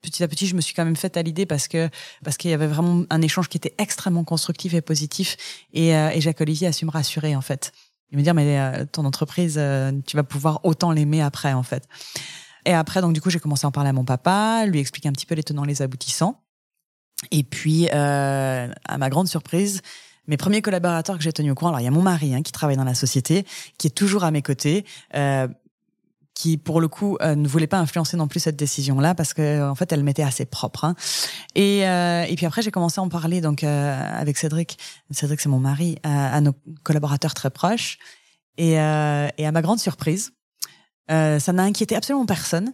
[0.00, 1.90] petit à petit, je me suis quand même faite à l'idée parce que
[2.24, 5.36] parce qu'il y avait vraiment un échange qui était extrêmement constructif et positif.
[5.74, 7.72] Et, et Jacques Olivier a su me rassurer en fait
[8.12, 11.62] il me dire mais euh, ton entreprise, euh, tu vas pouvoir autant l'aimer après en
[11.62, 11.88] fait.
[12.64, 15.08] Et après donc du coup j'ai commencé à en parler à mon papa, lui expliquer
[15.08, 16.40] un petit peu les tenants les aboutissants.
[17.30, 19.80] Et puis euh, à ma grande surprise,
[20.28, 22.42] mes premiers collaborateurs que j'ai tenus au courant, alors il y a mon mari hein,
[22.42, 23.44] qui travaille dans la société,
[23.78, 24.84] qui est toujours à mes côtés.
[25.14, 25.48] Euh,
[26.34, 29.34] qui pour le coup euh, ne voulait pas influencer non plus cette décision là parce
[29.34, 30.94] que en fait elle m'était assez propre hein.
[31.54, 34.78] et euh, et puis après j'ai commencé à en parler donc euh, avec Cédric.
[35.10, 37.98] Cédric c'est mon mari à, nos collaborateurs très proches.
[38.58, 38.76] Et et
[39.46, 40.32] à ma grande surprise
[41.08, 42.72] ça n'a inquiété absolument personne.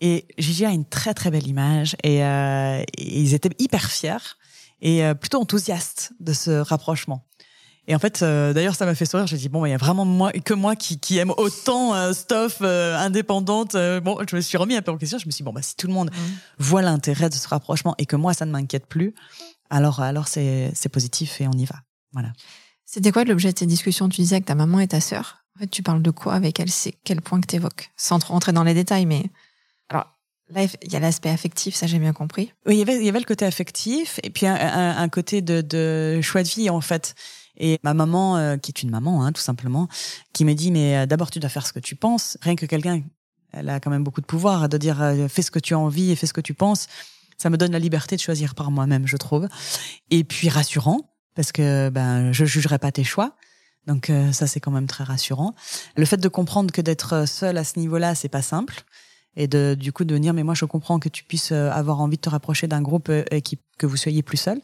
[0.00, 4.36] Et Gigi a une très très belle image et, et ils étaient hyper fiers
[4.80, 7.24] et plutôt enthousiastes de ce rapprochement
[7.88, 9.26] et en fait, euh, d'ailleurs, ça m'a fait sourire.
[9.26, 12.12] J'ai dit bon, il y a vraiment moi que moi qui, qui aime autant euh,
[12.12, 13.76] stuff euh, indépendante.
[14.02, 15.18] bon, je me suis remis un peu en question.
[15.18, 16.18] Je me suis dit, bon, bah si tout le monde mmh.
[16.58, 19.14] voit l'intérêt de ce rapprochement et que moi ça ne m'inquiète plus,
[19.68, 21.76] alors alors c'est positif et on y va.
[22.12, 22.32] Voilà.
[22.84, 24.08] C'était quoi l'objet de ces discussions?
[24.08, 25.38] Tu disais que ta maman et ta sœur.
[25.56, 26.34] En fait, tu parles de quoi?
[26.34, 29.24] Avec elle C'est quel point que tu évoques Sans trop rentrer dans les détails, mais
[29.88, 30.06] alors
[30.50, 32.52] Là, il y a l'aspect affectif, ça j'ai bien compris.
[32.66, 35.08] Oui, il y avait, il y avait le côté affectif et puis un, un, un
[35.08, 37.14] côté de, de, choix de vie en fait.
[37.56, 39.88] Et ma maman, euh, qui est une maman, hein, tout simplement,
[40.32, 42.38] qui me dit mais euh, d'abord tu dois faire ce que tu penses.
[42.40, 43.02] Rien que quelqu'un,
[43.52, 45.78] elle a quand même beaucoup de pouvoir de dire euh, fais ce que tu as
[45.78, 46.86] envie et fais ce que tu penses.
[47.36, 49.48] Ça me donne la liberté de choisir par moi-même, je trouve.
[50.10, 51.00] Et puis rassurant
[51.34, 53.36] parce que ben je jugerai pas tes choix.
[53.86, 55.54] Donc ça c'est quand même très rassurant.
[55.96, 58.84] Le fait de comprendre que d'être seul à ce niveau-là, c'est pas simple
[59.34, 62.16] et de du coup de dire mais moi je comprends que tu puisses avoir envie
[62.16, 64.60] de te rapprocher d'un groupe et qui, que vous soyez plus seul.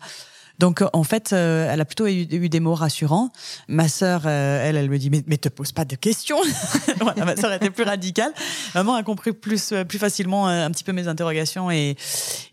[0.58, 3.30] Donc en fait, euh, elle a plutôt eu, des mots rassurants.
[3.68, 6.38] Ma sœur, euh, elle, elle me dit mais, mais te pose pas de questions.
[7.00, 8.32] voilà, ma sœur était plus radicale.
[8.74, 11.96] Maman a compris plus euh, plus facilement un petit peu mes interrogations et,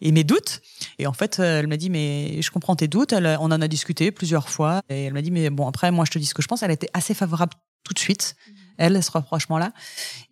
[0.02, 0.62] et mes doutes.
[1.00, 3.14] Et en fait, elle m'a dit mais je comprends tes doutes.
[3.14, 6.06] Elle, on en a discuté plusieurs fois et elle m'a dit mais bon après moi
[6.06, 6.62] je te dis ce que je pense.
[6.62, 8.36] Elle était assez favorable tout de suite
[8.78, 9.72] elle, ce rapprochement-là.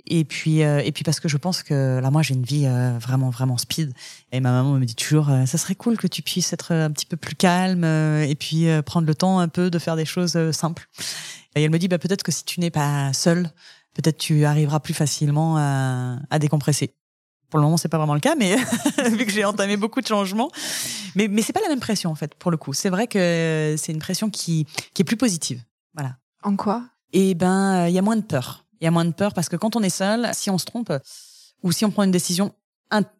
[0.05, 2.65] Et puis, euh, et puis parce que je pense que là, moi, j'ai une vie
[2.65, 3.93] euh, vraiment, vraiment speed.
[4.31, 6.91] Et ma maman me dit toujours, euh, ça serait cool que tu puisses être un
[6.91, 10.51] petit peu plus calme et puis prendre le temps un peu de faire des choses
[10.51, 10.87] simples.
[11.55, 13.49] Et elle me dit, bah, peut-être que si tu n'es pas seule,
[13.93, 16.93] peut-être tu arriveras plus facilement à, à décompresser.
[17.49, 18.55] Pour le moment, c'est pas vraiment le cas, mais
[19.11, 20.49] vu que j'ai entamé beaucoup de changements,
[21.13, 22.33] mais mais c'est pas la même pression en fait.
[22.33, 25.61] Pour le coup, c'est vrai que c'est une pression qui qui est plus positive.
[25.93, 26.17] Voilà.
[26.41, 26.83] En quoi?
[27.13, 28.65] Eh ben, il y a moins de peur.
[28.81, 30.65] Il y a moins de peur parce que quand on est seul, si on se
[30.65, 30.91] trompe
[31.61, 32.53] ou si on prend une décision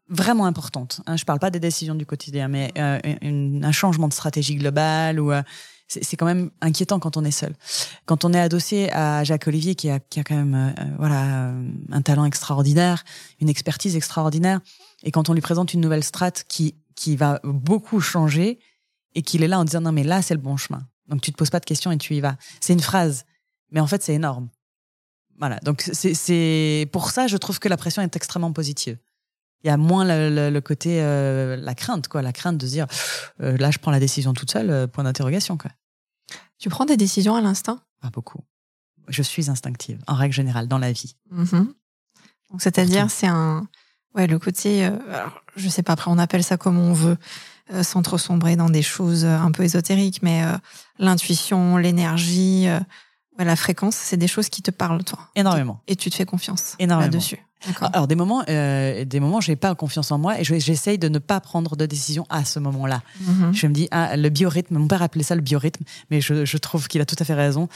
[0.09, 4.13] vraiment importante, hein, je parle pas des décisions du quotidien, mais euh, un changement de
[4.13, 5.41] stratégie globale euh,
[5.87, 7.53] c'est quand même inquiétant quand on est seul.
[8.05, 11.51] Quand on est adossé à Jacques Olivier, qui a, quand même euh, voilà
[11.91, 13.03] un talent extraordinaire,
[13.39, 14.59] une expertise extraordinaire,
[15.03, 18.59] et quand on lui présente une nouvelle strate qui qui va beaucoup changer
[19.15, 20.83] et qu'il est là en disant non mais là c'est le bon chemin.
[21.09, 22.37] Donc tu te poses pas de questions et tu y vas.
[22.59, 23.25] C'est une phrase
[23.73, 24.47] mais en fait, c'est énorme.
[25.37, 25.59] Voilà.
[25.59, 28.97] Donc, c'est pour ça, je trouve que la pression est extrêmement positive.
[29.63, 32.21] Il y a moins le, côté, euh, la crainte, quoi.
[32.21, 32.85] La crainte de se dire,
[33.41, 35.71] euh, là, je prends la décision toute seule, euh, point d'interrogation, quoi.
[36.59, 37.81] Tu prends des décisions à l'instinct?
[38.01, 38.41] Pas beaucoup.
[39.07, 41.15] Je suis instinctive, en règle générale, dans la vie.
[41.33, 41.67] Mm-hmm.
[42.51, 43.67] Donc, c'est-à-dire, c'est un.
[44.15, 44.85] Ouais, le côté.
[44.85, 47.17] alors, je sais pas, après, on appelle ça comme on veut,
[47.81, 50.43] sans trop sombrer dans des choses un peu ésotériques, mais
[50.99, 52.67] l'intuition, l'énergie
[53.37, 55.19] la fréquence, c'est des choses qui te parlent, toi.
[55.35, 55.81] Énormément.
[55.87, 57.11] Et tu te fais confiance Énormément.
[57.11, 57.39] là-dessus.
[57.93, 61.19] Alors des moments, euh, des moments, j'ai pas confiance en moi et j'essaye de ne
[61.19, 63.01] pas prendre de décision à ce moment-là.
[63.21, 63.53] Mm-hmm.
[63.53, 66.57] Je me dis ah le biorhythme, mon père appelait ça le biorhythme, mais je, je
[66.57, 67.69] trouve qu'il a tout à fait raison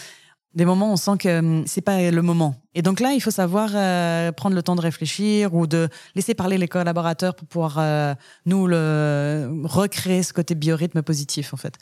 [0.58, 2.56] des moments on sent que hum, c'est pas le moment.
[2.74, 6.34] Et donc là, il faut savoir euh, prendre le temps de réfléchir ou de laisser
[6.34, 8.16] parler les collaborateurs pour pouvoir euh,
[8.46, 11.76] nous le recréer ce côté biorhythme positif en fait.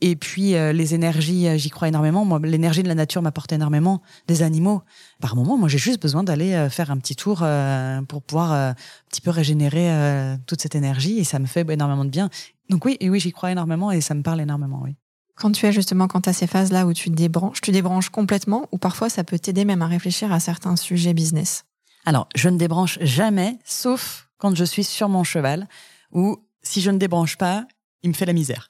[0.00, 2.24] Et puis euh, les énergies, j'y crois énormément.
[2.24, 4.02] Moi, l'énergie de la nature m'apporte énormément.
[4.26, 4.82] Des animaux.
[5.20, 7.44] Par moment, moi, j'ai juste besoin d'aller faire un petit tour
[8.08, 8.74] pour pouvoir un
[9.08, 12.28] petit peu régénérer toute cette énergie et ça me fait énormément de bien.
[12.70, 14.80] Donc oui, et oui, j'y crois énormément et ça me parle énormément.
[14.82, 14.96] Oui.
[15.40, 18.68] Quand tu es justement, quand tu as ces phases-là où tu débranches, tu débranches complètement
[18.72, 21.64] ou parfois ça peut t'aider même à réfléchir à certains sujets business?
[22.04, 25.66] Alors, je ne débranche jamais, sauf quand je suis sur mon cheval
[26.12, 27.66] ou si je ne débranche pas,
[28.02, 28.68] il me fait la misère.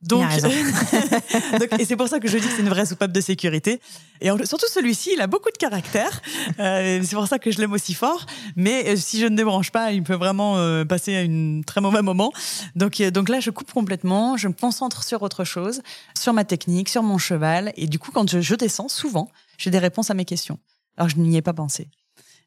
[0.00, 0.24] Donc,
[1.58, 3.80] Donc, et c'est pour ça que je dis que c'est une vraie soupape de sécurité.
[4.20, 6.22] Et surtout celui-ci, il a beaucoup de caractère.
[6.60, 8.24] Euh, c'est pour ça que je l'aime aussi fort.
[8.54, 11.80] Mais euh, si je ne débranche pas, il peut vraiment euh, passer à un très
[11.80, 12.32] mauvais moment.
[12.76, 14.36] Donc, donc là, je coupe complètement.
[14.36, 15.82] Je me concentre sur autre chose,
[16.16, 17.72] sur ma technique, sur mon cheval.
[17.76, 20.60] Et du coup, quand je, je descends, souvent, j'ai des réponses à mes questions.
[20.96, 21.88] Alors, je n'y ai pas pensé.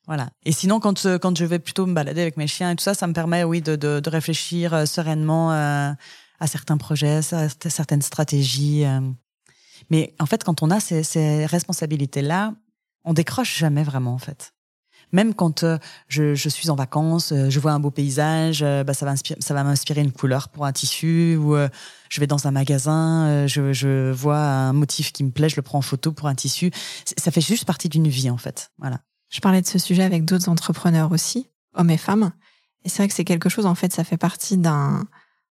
[0.07, 0.29] Voilà.
[0.45, 2.93] Et sinon, quand quand je vais plutôt me balader avec mes chiens et tout ça,
[2.93, 5.95] ça me permet, oui, de, de, de réfléchir sereinement
[6.41, 8.84] à certains projets, à certaines stratégies.
[8.84, 8.99] Euh.
[9.89, 12.56] Mais en fait, quand on a ces, responsabilités-là,
[13.06, 14.54] on décroche jamais vraiment, en fait.
[15.13, 15.77] Même quand euh,
[16.08, 19.63] je, suis en vacances, euh, je vois un beau paysage, bah, ça va ça va
[19.63, 21.56] m'inspirer une couleur pour un tissu, ou
[22.10, 25.62] je vais dans un magasin, je, je, vois un motif qui me plaît, je le
[25.62, 26.71] prends en photo pour un tissu.
[27.17, 28.71] Ça fait juste partie d'une vie, en fait.
[28.80, 29.01] Voilà.
[29.30, 32.32] Je parlais de ce sujet avec d'autres entrepreneurs aussi, hommes et femmes.
[32.84, 35.06] Et c'est vrai que c'est quelque chose, en fait, ça fait partie d'un,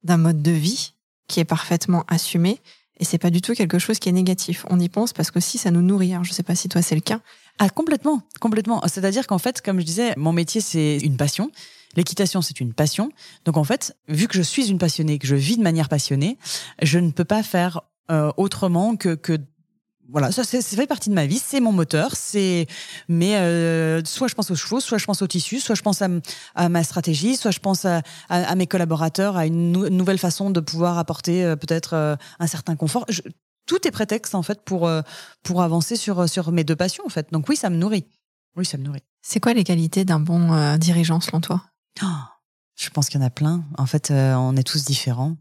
[0.05, 0.93] d'un mode de vie
[1.27, 2.61] qui est parfaitement assumé.
[2.97, 4.65] Et c'est pas du tout quelque chose qui est négatif.
[4.69, 6.13] On y pense parce que si ça nous nourrit.
[6.13, 7.19] Alors, je sais pas si toi c'est le cas.
[7.59, 8.81] Ah, complètement, complètement.
[8.87, 11.51] C'est-à-dire qu'en fait, comme je disais, mon métier c'est une passion.
[11.95, 13.11] L'équitation, c'est une passion.
[13.45, 16.37] Donc en fait, vu que je suis une passionnée, que je vis de manière passionnée,
[16.81, 19.39] je ne peux pas faire euh, autrement que, que
[20.09, 22.67] voilà, ça, ça fait partie de ma vie, c'est mon moteur, c'est
[23.07, 26.01] mais euh, soit je pense aux chevaux, soit je pense au tissu, soit je pense
[26.01, 26.07] à,
[26.53, 30.59] à ma stratégie, soit je pense à, à, mes collaborateurs, à une nouvelle façon de
[30.59, 33.05] pouvoir apporter euh, peut-être euh, un certain confort.
[33.09, 33.21] Je,
[33.65, 34.87] tout est prétexte en fait pour
[35.41, 37.31] pour avancer sur sur mes deux passions en fait.
[37.31, 38.05] Donc oui, ça me nourrit.
[38.55, 39.01] Oui, ça me nourrit.
[39.23, 41.63] C'est quoi les qualités d'un bon dirigeant selon toi?
[42.03, 42.05] Oh,
[42.75, 43.63] Je pense qu'il y en a plein.
[43.79, 45.35] En fait, on est tous différents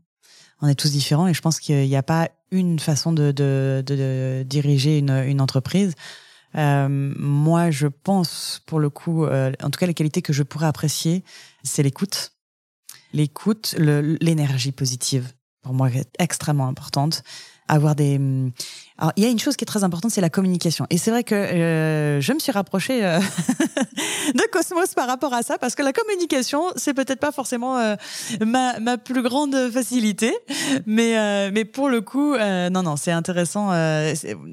[0.60, 4.98] on est tous différents et je pense qu'il n'y a pas une façon de, diriger
[4.98, 5.94] une, entreprise.
[6.56, 10.44] Euh, moi, je pense, pour le coup, euh, en tout cas, les qualités que je
[10.44, 11.24] pourrais apprécier,
[11.64, 12.32] c'est l'écoute.
[13.12, 17.22] L'écoute, l'énergie positive, pour moi, est extrêmement importante
[17.68, 18.20] avoir des.
[18.96, 20.87] Alors, il y a une chose qui est très importante, c'est la communication.
[20.88, 23.18] Et c'est vrai que euh, je me suis rapprochée euh,
[24.35, 27.96] de Cosmos par rapport à ça, parce que la communication, c'est peut-être pas forcément euh,
[28.46, 30.33] ma, ma plus grande facilité,
[30.87, 33.66] mais mais pour le coup, non non, c'est intéressant.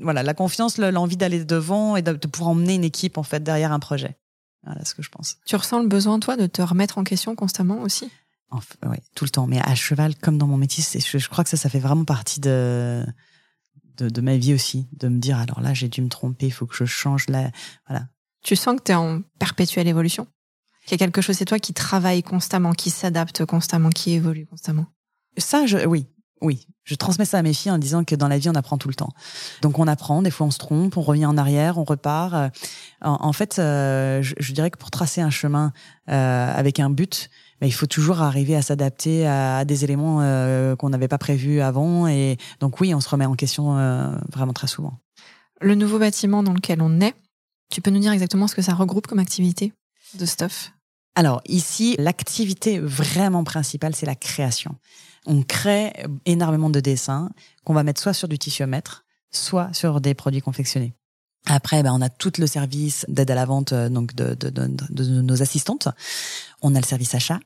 [0.01, 3.43] voilà, la confiance, l'envie d'aller devant et de, de pouvoir emmener une équipe en fait
[3.43, 4.17] derrière un projet.
[4.63, 5.38] Voilà ce que je pense.
[5.45, 8.12] Tu ressens le besoin toi de te remettre en question constamment aussi?
[8.51, 9.47] Oui, tout le temps.
[9.47, 12.04] Mais à cheval, comme dans mon métier, je, je, crois que ça, ça fait vraiment
[12.04, 13.06] partie de,
[13.97, 16.51] de, de ma vie aussi, de me dire alors là, j'ai dû me tromper, il
[16.51, 17.51] faut que je change là.
[17.88, 18.08] Voilà.
[18.43, 20.27] Tu sens que tu es en perpétuelle évolution?
[20.86, 24.47] Qu'il y a quelque chose, c'est toi qui travaille constamment, qui s'adapte constamment, qui évolue
[24.47, 24.88] constamment?
[25.38, 26.08] Ça, je, oui,
[26.41, 28.77] oui, je transmets ça à mes filles en disant que dans la vie, on apprend
[28.77, 29.12] tout le temps.
[29.62, 32.51] Donc on apprend, des fois on se trompe, on revient en arrière, on repart.
[33.01, 35.71] En, fait, euh, je, je, dirais que pour tracer un chemin
[36.10, 37.30] euh, avec un but,
[37.67, 42.08] il faut toujours arriver à s'adapter à, des éléments euh, qu'on n'avait pas prévus avant.
[42.08, 45.00] Et donc oui, on se remet en question euh, vraiment très souvent.
[45.60, 47.13] Le nouveau bâtiment dans lequel on est,
[47.71, 49.74] tu peux nous dire exactement ce que ça regroupe comme activité
[50.15, 50.74] de stuff?
[51.15, 54.76] Alors ici, l'activité vraiment principale, c'est la création.
[55.26, 55.93] On crée
[56.26, 57.30] énormément de dessins
[57.63, 60.93] qu'on va mettre soit sur du tissuomètre, soit sur des produits confectionnés.
[61.47, 64.50] Après, ben, on a tout le service d'aide à la vente euh, donc de, de,
[64.50, 65.88] de, de, nos assistantes.
[66.62, 67.39] On a le service achat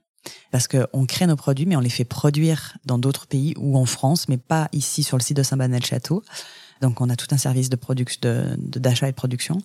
[0.51, 3.85] parce qu'on crée nos produits, mais on les fait produire dans d'autres pays ou en
[3.85, 6.23] France, mais pas ici sur le site de Saint-Banel-Château.
[6.81, 8.19] Donc on a tout un service de production,
[8.59, 9.57] d'achat et de production.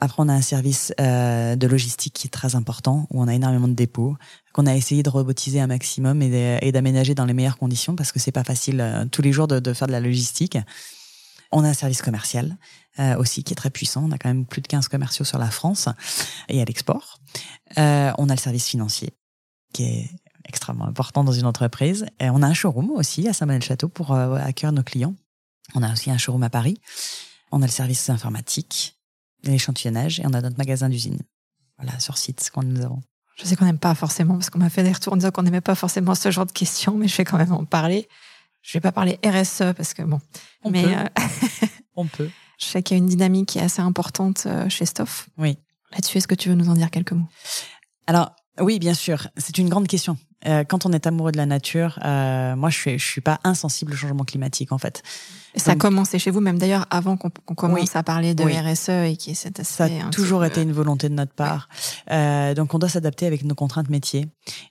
[0.00, 3.34] Après on a un service euh, de logistique qui est très important où on a
[3.34, 4.16] énormément de dépôts
[4.52, 8.20] qu'on a essayé de robotiser un maximum et d'aménager dans les meilleures conditions parce que
[8.20, 10.56] c'est pas facile euh, tous les jours de, faire de la logistique.
[11.52, 12.56] On a un service commercial
[12.98, 14.04] euh, aussi qui est très puissant.
[14.08, 15.88] On a quand même plus de 15 commerciaux sur la France
[16.48, 17.20] et à l'export.
[17.76, 19.12] On a le service financier
[19.74, 20.10] qui est
[20.46, 22.06] extrêmement important dans une entreprise.
[22.20, 25.14] Et on a un showroom aussi à Saint-Manuel-Château pour euh, accueillir nos clients.
[25.74, 26.80] On a aussi un showroom à Paris.
[27.52, 28.96] On a le service informatique,
[29.42, 31.18] l'échantillonnage et on a notre magasin d'usine.
[31.78, 33.02] Voilà, sur site, ce qu'on nous avons.
[33.36, 35.42] Je sais qu'on n'aime pas forcément, parce qu'on m'a fait des retours en disant qu'on
[35.42, 38.08] n'aimait pas forcément ce genre de questions, mais je vais quand même en parler.
[38.62, 40.20] Je vais pas parler RSE parce que bon.
[40.62, 40.94] On mais peut.
[40.94, 42.30] Euh, on peut.
[42.58, 45.28] Je sais qu'il y a une dynamique qui est assez importante euh, chez Stoff.
[45.36, 45.58] Oui.
[45.92, 47.28] Là-dessus, est-ce que tu veux nous en dire quelques mots?
[48.06, 49.28] Alors, oui, bien sûr.
[49.36, 50.16] C'est une grande question.
[50.46, 53.40] Euh, quand on est amoureux de la nature, euh, moi, je suis, je suis pas
[53.44, 55.02] insensible au changement climatique, en fait.
[55.56, 59.16] ça a commencé chez vous, même d'ailleurs avant qu'on commence à parler de RSE et
[59.16, 59.64] qui est aspect.
[59.64, 61.68] Ça a toujours été une volonté de notre part.
[62.10, 64.26] Euh, donc, on doit s'adapter avec nos contraintes métiers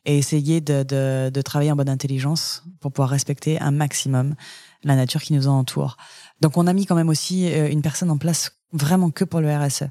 [0.05, 4.35] et essayer de, de, de travailler en bonne intelligence pour pouvoir respecter un maximum
[4.83, 5.97] la nature qui nous entoure.
[6.41, 9.39] Donc, on a mis quand même aussi euh, une personne en place vraiment que pour
[9.39, 9.85] le RSE.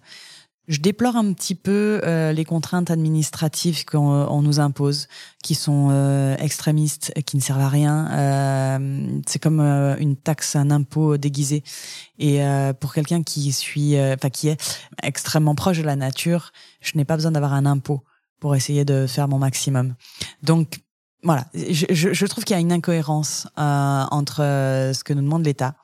[0.72, 5.06] Je déplore un petit peu euh, les contraintes administratives qu'on nous impose,
[5.42, 8.08] qui sont euh, extrémistes, qui ne servent à rien.
[8.10, 11.62] Euh, c'est comme une taxe, un impôt déguisé.
[12.18, 12.40] Et
[12.80, 14.58] pour quelqu'un qui suis, enfin qui est
[15.02, 18.02] extrêmement proche de la nature, je n'ai pas besoin d'avoir un impôt
[18.40, 19.94] pour essayer de faire mon maximum.
[20.42, 20.80] Donc
[21.22, 25.44] voilà, je, je, je trouve qu'il y a une incohérence entre ce que nous demande
[25.44, 25.74] l'État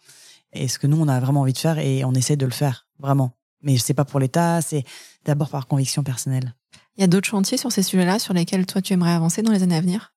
[0.55, 2.53] et ce que nous on a vraiment envie de faire, et on essaie de le
[2.53, 3.35] faire vraiment.
[3.63, 4.85] Mais c'est pas pour l'État, c'est
[5.25, 6.55] d'abord par conviction personnelle.
[6.97, 9.53] Il y a d'autres chantiers sur ces sujets-là sur lesquels toi tu aimerais avancer dans
[9.53, 10.13] les années à venir?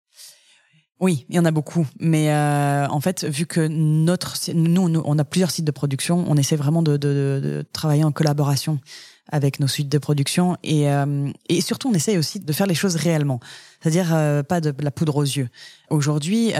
[1.00, 5.18] Oui, il y en a beaucoup, mais euh, en fait, vu que notre, nous, on
[5.18, 8.80] a plusieurs sites de production, on essaie vraiment de, de, de travailler en collaboration
[9.28, 12.76] avec nos suites de production et, euh, et surtout on essaie aussi de faire les
[12.76, 13.40] choses réellement,
[13.82, 15.50] c'est-à-dire euh, pas de la poudre aux yeux.
[15.90, 16.54] Aujourd'hui,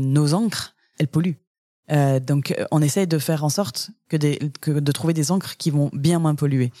[0.00, 1.38] nos encres, elles polluent
[1.90, 5.56] Euh, donc, on essaye de faire en sorte que, des, que de trouver des encres
[5.56, 6.72] qui vont bien moins polluer.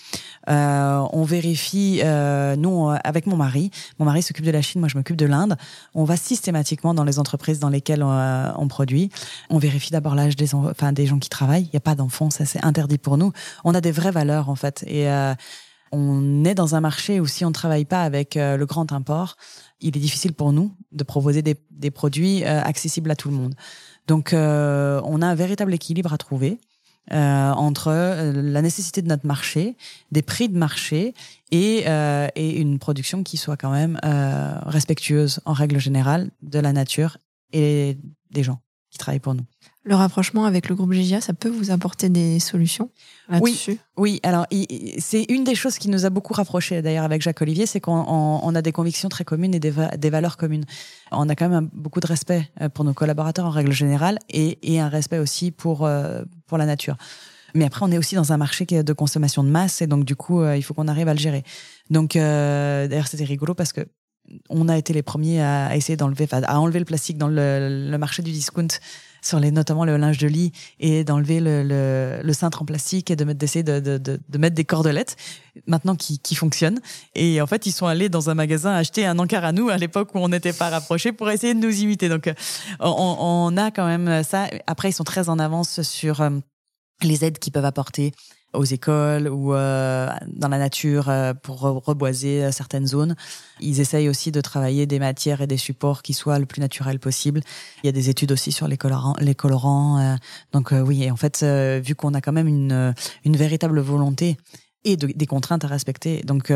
[0.48, 4.88] Euh, on vérifie, euh, nous, avec mon mari, mon mari s'occupe de la Chine, moi
[4.88, 5.56] je m'occupe de l'Inde.
[5.94, 9.10] On va systématiquement dans les entreprises dans lesquelles on, euh, on produit.
[9.50, 11.64] On vérifie d'abord l'âge des, enfin, des gens qui travaillent.
[11.64, 13.32] Il n'y a pas d'enfants, ça c'est interdit pour nous.
[13.64, 14.84] On a des vraies valeurs en fait.
[14.86, 15.34] Et euh,
[15.92, 19.36] on est dans un marché où si on ne travaille pas avec le grand import,
[19.80, 23.54] il est difficile pour nous de proposer des, des produits accessibles à tout le monde.
[24.08, 26.58] Donc, euh, on a un véritable équilibre à trouver.
[27.10, 29.76] Euh, entre euh, la nécessité de notre marché,
[30.12, 31.14] des prix de marché
[31.50, 31.84] et,
[32.36, 33.98] une production qui soit quand même
[34.66, 37.16] respectueuse en règle générale de la nature
[37.54, 37.96] et
[38.30, 38.60] des gens
[38.98, 39.44] qui travaillent pour nous.
[39.84, 42.90] Le rapprochement avec le groupe GIA, ça peut vous apporter des solutions
[43.40, 44.20] oui, oui.
[44.22, 44.46] Alors,
[44.98, 48.54] c'est une des choses qui nous a beaucoup rapprochés d'ailleurs avec Jacques Olivier, c'est qu'on
[48.54, 50.64] a des convictions très communes et des, des, valeurs communes.
[51.12, 54.58] On a quand même beaucoup de respect euh, pour nos collaborateurs en règle générale et,
[54.62, 56.96] et un respect aussi pour euh, pour la nature.
[57.54, 59.86] Mais après, on est aussi dans un marché qui est de consommation de masse et
[59.86, 61.44] donc du coup, euh, il faut qu'on arrive à le gérer.
[61.90, 63.86] Donc, d'ailleurs, c'était rigolo parce que
[64.48, 68.22] on a été les premiers à essayer d'enlever, à enlever le plastique dans le, marché
[68.22, 68.68] du discount
[69.20, 73.10] sur les notamment le linge de lit et d'enlever le, le, le, cintre en plastique
[73.10, 75.16] et de mettre d'essayer de, de, de, de, mettre des cordelettes
[75.66, 76.80] maintenant qui, qui fonctionnent.
[77.16, 79.76] Et en fait ils sont allés dans un magasin acheter un encart à nous à
[79.76, 82.08] l'époque où on n'était pas rapprochés pour essayer de nous imiter.
[82.08, 82.32] Donc
[82.78, 84.48] on, on, a quand même ça.
[84.66, 86.30] Après ils sont très en avance sur euh,
[87.02, 88.12] les aides qu'ils peuvent apporter
[88.54, 93.14] aux écoles ou euh, dans la nature euh, pour reboiser euh, certaines zones.
[93.60, 96.98] Ils essayent aussi de travailler des matières et des supports qui soient le plus naturels
[96.98, 97.40] possible.
[97.82, 99.16] Il y a des études aussi sur les colorants.
[99.20, 100.18] Les colorants
[100.52, 104.36] donc oui, et en fait, vu qu'on a quand même une, une véritable volonté
[104.84, 106.52] et de, des contraintes à respecter, donc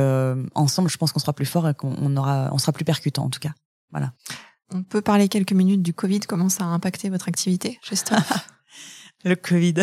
[0.55, 3.31] ensemble, je pense qu'on sera plus fort et qu'on aura, on sera plus percutant en
[3.31, 3.53] tout cas.
[3.91, 4.13] Voilà.
[4.73, 6.21] On peut parler quelques minutes du Covid.
[6.21, 8.23] Comment ça a impacté votre activité, Justin
[9.25, 9.75] Le Covid.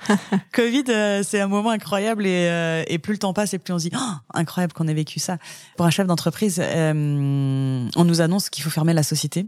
[0.52, 3.72] Covid, euh, c'est un moment incroyable et, euh, et, plus le temps passe et plus
[3.72, 5.38] on se dit oh, incroyable qu'on ait vécu ça.
[5.76, 9.46] Pour un chef d'entreprise, euh, on nous annonce qu'il faut fermer la société.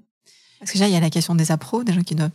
[0.58, 2.30] Parce que déjà, il y a la question des appros, des gens qui doivent.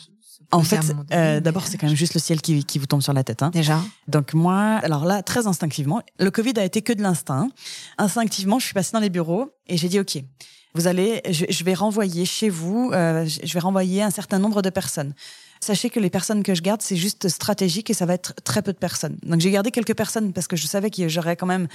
[0.54, 0.94] En fait,
[1.42, 3.42] d'abord, c'est quand même juste le ciel qui, qui vous tombe sur la tête.
[3.42, 3.52] Hein.
[3.52, 3.82] Déjà.
[4.08, 7.50] Donc moi, alors là, très instinctivement, le Covid a été que de l'instinct.
[7.98, 10.18] Instinctivement, je suis passée dans les bureaux et j'ai dit OK.
[10.74, 14.70] Vous allez, je, je, vais renvoyer chez vous, je vais renvoyer un certain nombre de
[14.70, 15.14] personnes
[15.62, 18.62] sachez que les personnes que je garde, c'est juste stratégique et ça va être très
[18.62, 19.18] peu de personnes.
[19.24, 21.68] Donc j'ai gardé quelques personnes parce que je savais que j'aurais quand même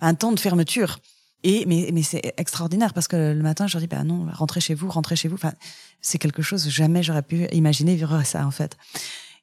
[0.00, 0.98] un temps de fermeture.
[1.46, 4.62] Et mais mais c'est extraordinaire parce que le matin je leur dis bah non rentrez
[4.62, 5.52] chez vous rentrez chez vous enfin
[6.00, 8.78] c'est quelque chose jamais j'aurais pu imaginer vivre ça en fait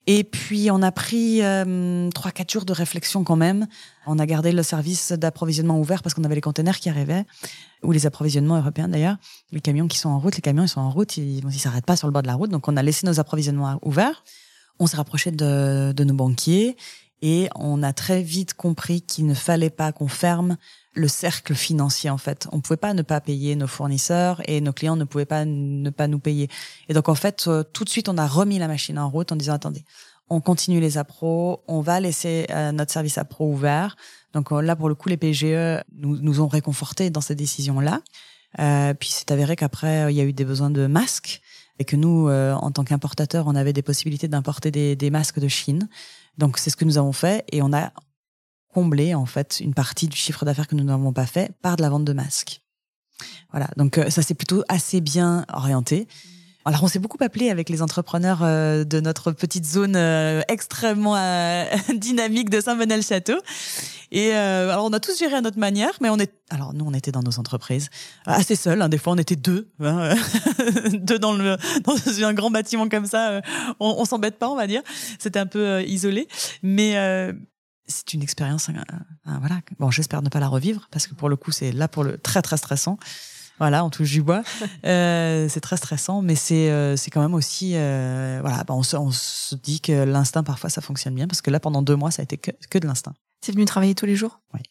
[0.07, 3.67] et puis on a pris euh, trois quatre jours de réflexion quand même.
[4.07, 7.23] On a gardé le service d'approvisionnement ouvert parce qu'on avait les containers qui arrivaient
[7.83, 9.17] ou les approvisionnements européens d'ailleurs.
[9.51, 11.85] Les camions qui sont en route, les camions ils sont en route, ils ne s'arrêtent
[11.85, 12.49] pas sur le bord de la route.
[12.49, 14.23] Donc on a laissé nos approvisionnements ouverts.
[14.79, 16.75] On s'est rapproché de, de nos banquiers
[17.21, 20.57] et on a très vite compris qu'il ne fallait pas qu'on ferme
[20.93, 22.47] le cercle financier en fait.
[22.51, 25.89] On pouvait pas ne pas payer nos fournisseurs et nos clients ne pouvaient pas ne
[25.89, 26.49] pas nous payer.
[26.89, 29.31] Et donc en fait, euh, tout de suite, on a remis la machine en route
[29.31, 29.85] en disant attendez,
[30.29, 33.95] on continue les appros, on va laisser euh, notre service appro ouvert.
[34.33, 38.01] Donc euh, là, pour le coup, les PGE nous, nous ont réconfortés dans cette décision-là.
[38.59, 41.41] Euh, puis c'est avéré qu'après, il y a eu des besoins de masques
[41.79, 45.47] et que nous, en tant qu'importateurs, on avait des possibilités d'importer des, des masques de
[45.47, 45.89] Chine.
[46.37, 47.91] Donc c'est ce que nous avons fait et on a
[48.73, 51.81] combler en fait une partie du chiffre d'affaires que nous n'avons pas fait par de
[51.81, 52.61] la vente de masques.
[53.51, 56.07] Voilà, donc euh, ça c'est plutôt assez bien orienté.
[56.65, 61.15] Alors on s'est beaucoup appelé avec les entrepreneurs euh, de notre petite zone euh, extrêmement
[61.95, 63.39] dynamique de Saint-Venel-Château.
[64.13, 66.93] Et alors on a tous géré à notre manière, mais on est alors nous on
[66.93, 67.89] était dans nos entreprises
[68.25, 68.81] assez seuls.
[68.81, 70.15] Hein, des fois on était deux, hein,
[70.93, 73.41] deux dans le dans un grand bâtiment comme ça.
[73.79, 74.81] on, on s'embête pas, on va dire.
[75.17, 76.27] C'était un peu isolé,
[76.61, 76.97] mais
[77.91, 78.73] c'est une expérience, euh,
[79.27, 79.61] euh, voilà.
[79.79, 82.17] Bon, j'espère ne pas la revivre parce que pour le coup, c'est là pour le
[82.17, 82.97] très très stressant.
[83.61, 84.43] Voilà, on touche du bois.
[84.83, 88.63] Euh, c'est très stressant, mais c'est euh, c'est quand même aussi euh, voilà.
[88.63, 91.59] Bah, on, se, on se dit que l'instinct parfois ça fonctionne bien parce que là
[91.59, 93.13] pendant deux mois ça a été que, que de l'instinct.
[93.45, 94.39] C'est venu travailler tous les jours?
[94.55, 94.61] Oui.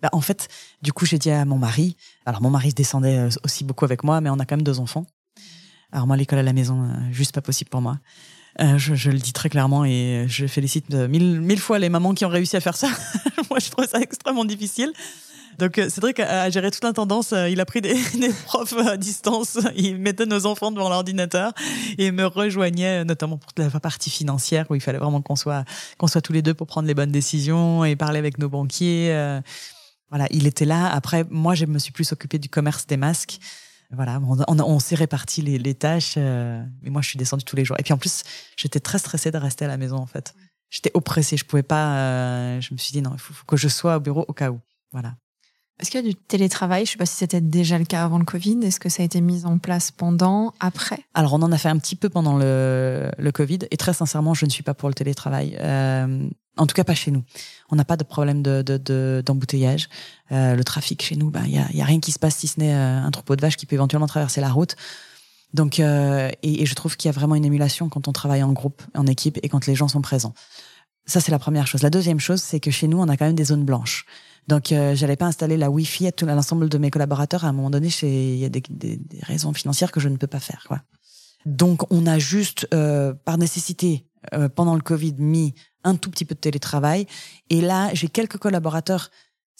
[0.00, 0.48] Bah, en fait,
[0.80, 1.96] du coup, j'ai dit à mon mari.
[2.24, 4.80] Alors mon mari se descendait aussi beaucoup avec moi, mais on a quand même deux
[4.80, 5.04] enfants.
[5.92, 7.98] Alors moi, l'école à la maison, juste pas possible pour moi.
[8.60, 12.14] Euh, je, je, le dis très clairement et je félicite mille, mille fois les mamans
[12.14, 12.88] qui ont réussi à faire ça.
[13.50, 14.92] Moi, je trouve ça extrêmement difficile.
[15.58, 17.32] Donc euh, Cédric a géré toute l'intendance.
[17.32, 17.94] Euh, il a pris des,
[18.44, 19.58] profs à distance.
[19.76, 21.52] Il mettait nos enfants devant l'ordinateur
[21.98, 25.64] et me rejoignait notamment pour la partie financière où il fallait vraiment qu'on soit
[25.98, 29.40] qu'on soit tous les deux pour prendre les bonnes décisions et parler avec nos banquiers.
[30.10, 30.88] Voilà, il était là.
[30.88, 33.38] Après, moi, je me suis plus occupée du commerce des masques.
[33.90, 37.76] Voilà, on, s'est réparti les, tâches, euh, mais moi je suis descendue tous les jours.
[37.78, 38.22] Et puis en plus,
[38.54, 40.34] j'étais très stressée de rester à la maison en fait.
[40.68, 41.96] J'étais oppressée, je pouvais pas.
[41.96, 44.50] Euh, je me suis dit non, il faut, que je sois au bureau au cas
[44.50, 44.60] où.
[44.92, 45.14] Voilà.
[45.80, 46.84] Est-ce qu'il y a du télétravail?
[46.84, 48.58] Je ne sais pas si c'était déjà le cas avant le Covid.
[48.64, 51.04] Est-ce que ça a été mis en place pendant, après?
[51.14, 53.60] Alors, on en a fait un petit peu pendant le, Covid.
[53.70, 55.56] Et très sincèrement, je ne suis pas pour le télétravail.
[55.60, 57.22] Euh, en tout cas, pas chez nous.
[57.70, 59.88] On n'a pas de problème de, d'embouteillage.
[60.30, 62.18] De, euh, le trafic chez nous, il ben, y, a, y a rien qui se
[62.18, 64.74] passe si ce n'est euh, un troupeau de vaches qui peut éventuellement traverser la route.
[65.54, 68.82] Donc, et, je trouve qu'il y a vraiment une émulation quand on travaille en groupe,
[68.94, 70.34] en équipe et quand les gens sont présents.
[71.08, 71.82] Ça, c'est la première chose.
[71.82, 74.04] La deuxième chose, c'est que chez nous, on a quand même des zones blanches.
[74.46, 77.46] Donc, euh, j'allais pas installer la Wi-Fi à tout l'ensemble de mes collaborateurs.
[77.46, 80.18] À un moment donné, il y a des, des, des, raisons financières que je ne
[80.18, 80.64] peux pas faire.
[80.68, 80.82] Quoi.
[81.46, 86.26] Donc, on a juste, euh, par nécessité, euh, pendant le Covid, mis un tout petit
[86.26, 87.06] peu de télétravail.
[87.48, 89.10] Et là, j'ai quelques collaborateurs.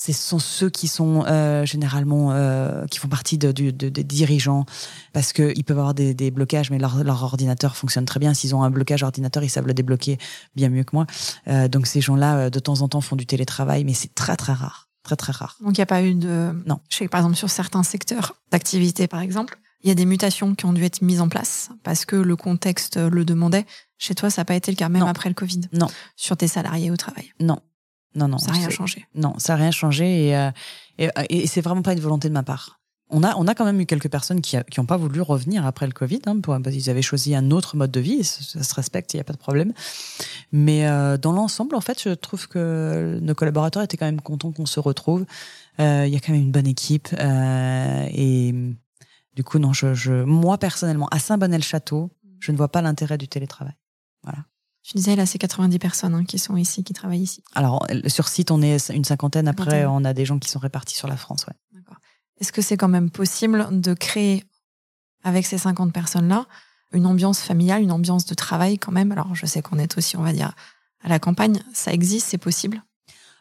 [0.00, 4.04] Ce sont ceux qui sont euh, généralement euh, qui font partie de, de, de, des
[4.04, 4.64] dirigeants
[5.12, 8.32] parce que ils peuvent avoir des, des blocages, mais leur, leur, ordinateur fonctionne très bien.
[8.32, 10.18] S'ils ont un blocage ordinateur, ils savent le débloquer
[10.54, 11.06] bien mieux que moi.
[11.48, 14.36] Euh, donc ces gens-là, euh, de temps en temps, font du télétravail, mais c'est très
[14.36, 15.56] très rare, très très rare.
[15.60, 16.78] Donc il n'y a pas eu de non.
[16.88, 20.54] Je sais par exemple sur certains secteurs d'activité, par exemple, il y a des mutations
[20.54, 23.66] qui ont dû être mises en place parce que le contexte le demandait.
[24.00, 25.62] Chez toi, ça n'a pas été le cas, même après le Covid?
[25.72, 25.88] Non.
[26.14, 27.32] Sur tes salariés au travail?
[27.40, 27.58] Non.
[28.14, 28.38] Non, non.
[28.38, 29.06] Ça n'a rien changé.
[29.14, 30.50] Non, ça n'a rien changé et, euh,
[30.98, 32.78] et, et c'est vraiment pas une volonté de ma part.
[33.10, 35.86] On a, on a quand même eu quelques personnes qui n'ont pas voulu revenir après
[35.86, 38.74] le Covid, hein, pour, parce qu'ils avaient choisi un autre mode de vie, ça, se
[38.74, 39.72] respecte, il n'y a pas de problème.
[40.52, 44.52] Mais euh, dans l'ensemble, en fait, je trouve que nos collaborateurs étaient quand même contents
[44.52, 45.24] qu'on se retrouve.
[45.80, 48.52] Euh, il y a quand même une bonne équipe euh, et
[49.34, 53.28] du coup, non, je, je, moi personnellement, à Saint-Bonnet-le-Château, je ne vois pas l'intérêt du
[53.28, 53.74] télétravail.
[54.22, 54.40] Voilà.
[54.88, 57.44] Tu disais, là, c'est 90 personnes hein, qui sont ici, qui travaillent ici.
[57.54, 59.46] Alors, sur site, on est une cinquantaine.
[59.46, 61.44] Après, on a des gens qui sont répartis sur la France.
[61.46, 61.82] Ouais.
[62.40, 64.44] Est-ce que c'est quand même possible de créer,
[65.24, 66.46] avec ces 50 personnes-là,
[66.92, 69.12] une ambiance familiale, une ambiance de travail quand même?
[69.12, 70.54] Alors, je sais qu'on est aussi, on va dire,
[71.02, 71.60] à la campagne.
[71.74, 72.82] Ça existe, c'est possible?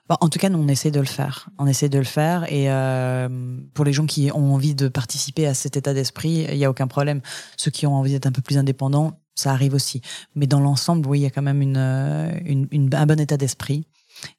[0.10, 1.48] Bah, en tout cas, nous, on essaie de le faire.
[1.60, 2.52] On essaie de le faire.
[2.52, 6.58] Et euh, pour les gens qui ont envie de participer à cet état d'esprit, il
[6.58, 7.22] n'y a aucun problème.
[7.56, 10.02] Ceux qui ont envie d'être un peu plus indépendants, ça arrive aussi.
[10.36, 13.20] Mais dans l'ensemble, oui, il y a quand même une, euh, une, une un bon
[13.20, 13.86] état d'esprit.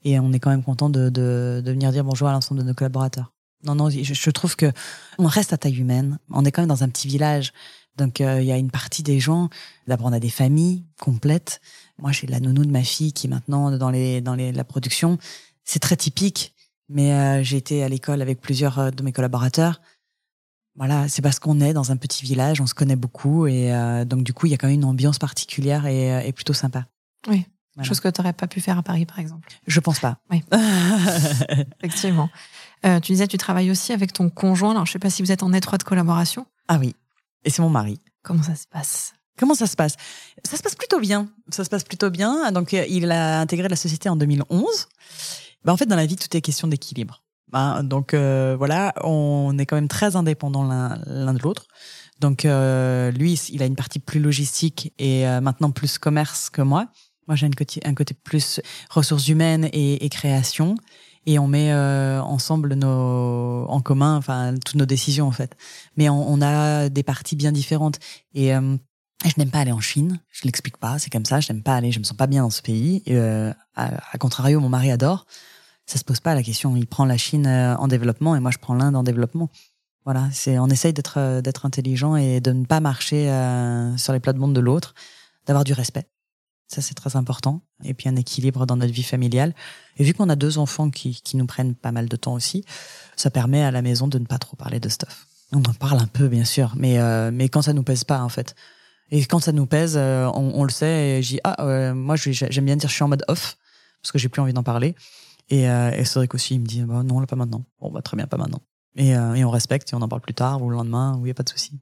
[0.04, 2.66] Et on est quand même content de, de, de venir dire bonjour à l'ensemble de
[2.66, 3.32] nos collaborateurs.
[3.64, 4.70] Non, non, je, trouve que
[5.18, 6.18] on reste à taille humaine.
[6.30, 7.52] On est quand même dans un petit village.
[7.96, 9.48] Donc, euh, il y a une partie des gens.
[9.88, 11.60] D'abord, on a des familles complètes.
[11.98, 14.64] Moi, j'ai la nounou de ma fille qui est maintenant dans, les, dans les, la
[14.64, 15.18] production
[15.64, 16.54] c'est très typique,
[16.88, 19.82] mais euh, j'ai été à l'école avec plusieurs de mes collaborateurs.
[20.78, 24.04] Voilà, c'est parce qu'on est dans un petit village, on se connaît beaucoup et euh,
[24.04, 26.86] donc du coup il y a quand même une ambiance particulière et, et plutôt sympa.
[27.26, 27.88] Oui, voilà.
[27.88, 29.48] chose que tu n'aurais pas pu faire à Paris par exemple.
[29.66, 30.18] Je pense pas.
[30.30, 30.44] Oui,
[31.78, 32.30] effectivement.
[32.86, 34.70] Euh, tu disais tu travailles aussi avec ton conjoint.
[34.70, 36.46] Alors je sais pas si vous êtes en étroite collaboration.
[36.68, 36.94] Ah oui,
[37.44, 38.00] et c'est mon mari.
[38.22, 39.14] Comment ça se passe?
[39.36, 39.96] Comment ça se passe?
[40.44, 41.28] Ça se passe plutôt bien.
[41.50, 42.52] Ça se passe plutôt bien.
[42.52, 44.88] Donc il a intégré la société en 2011.
[45.64, 47.22] Bah, en fait, dans la vie, tout est question d'équilibre.
[47.50, 51.66] Bah, donc euh, voilà, on est quand même très indépendants l'un de l'autre.
[52.20, 56.62] Donc euh, lui, il a une partie plus logistique et euh, maintenant plus commerce que
[56.62, 56.88] moi.
[57.26, 57.46] Moi, j'ai
[57.84, 60.76] un côté, plus ressources humaines et, et création.
[61.26, 65.54] Et on met euh, ensemble nos, en commun, enfin toutes nos décisions en fait.
[65.96, 67.98] Mais on, on a des parties bien différentes.
[68.34, 68.76] Et euh,
[69.24, 70.20] je n'aime pas aller en Chine.
[70.30, 70.98] Je l'explique pas.
[70.98, 71.40] C'est comme ça.
[71.40, 71.92] Je n'aime pas aller.
[71.92, 73.02] Je me sens pas bien dans ce pays.
[73.04, 75.26] Et, à, à contrario, mon mari adore
[75.88, 76.76] ça se pose pas la question.
[76.76, 79.50] Il prend la Chine euh, en développement et moi je prends l'Inde en développement.
[80.04, 84.12] Voilà, c'est on essaye d'être euh, d'être intelligent et de ne pas marcher euh, sur
[84.12, 84.94] les plats de l'autre,
[85.46, 86.06] d'avoir du respect.
[86.66, 87.62] Ça c'est très important.
[87.84, 89.54] Et puis un équilibre dans notre vie familiale.
[89.96, 92.64] Et vu qu'on a deux enfants qui qui nous prennent pas mal de temps aussi,
[93.16, 95.26] ça permet à la maison de ne pas trop parler de stuff.
[95.52, 98.20] On en parle un peu bien sûr, mais euh, mais quand ça nous pèse pas
[98.20, 98.54] en fait.
[99.10, 101.18] Et quand ça nous pèse, euh, on, on, le sait.
[101.18, 103.56] Et j'ai ah moi j'aime bien dire je suis en mode off
[104.02, 104.94] parce que j'ai plus envie d'en parler.
[105.50, 107.64] Et, euh, et c'est vrai qu'aussi, il me dit, bah, non, là, pas maintenant.
[107.80, 108.60] Bon, bah, très bien, pas maintenant.
[108.96, 111.20] Et, euh, et on respecte et on en parle plus tard ou le lendemain où
[111.20, 111.80] il n'y a pas de souci.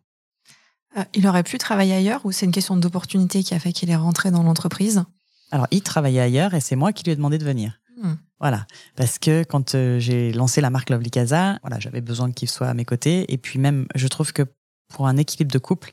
[0.96, 3.90] Euh, il aurait pu travailler ailleurs ou c'est une question d'opportunité qui a fait qu'il
[3.90, 5.04] est rentré dans l'entreprise?
[5.50, 7.80] Alors, il travaillait ailleurs et c'est moi qui lui ai demandé de venir.
[8.02, 8.14] Hmm.
[8.38, 12.48] Voilà, parce que quand euh, j'ai lancé la marque Lovely Casa, voilà, j'avais besoin qu'il
[12.50, 13.32] soit à mes côtés.
[13.32, 14.42] Et puis même, je trouve que
[14.88, 15.92] pour un équilibre de couple,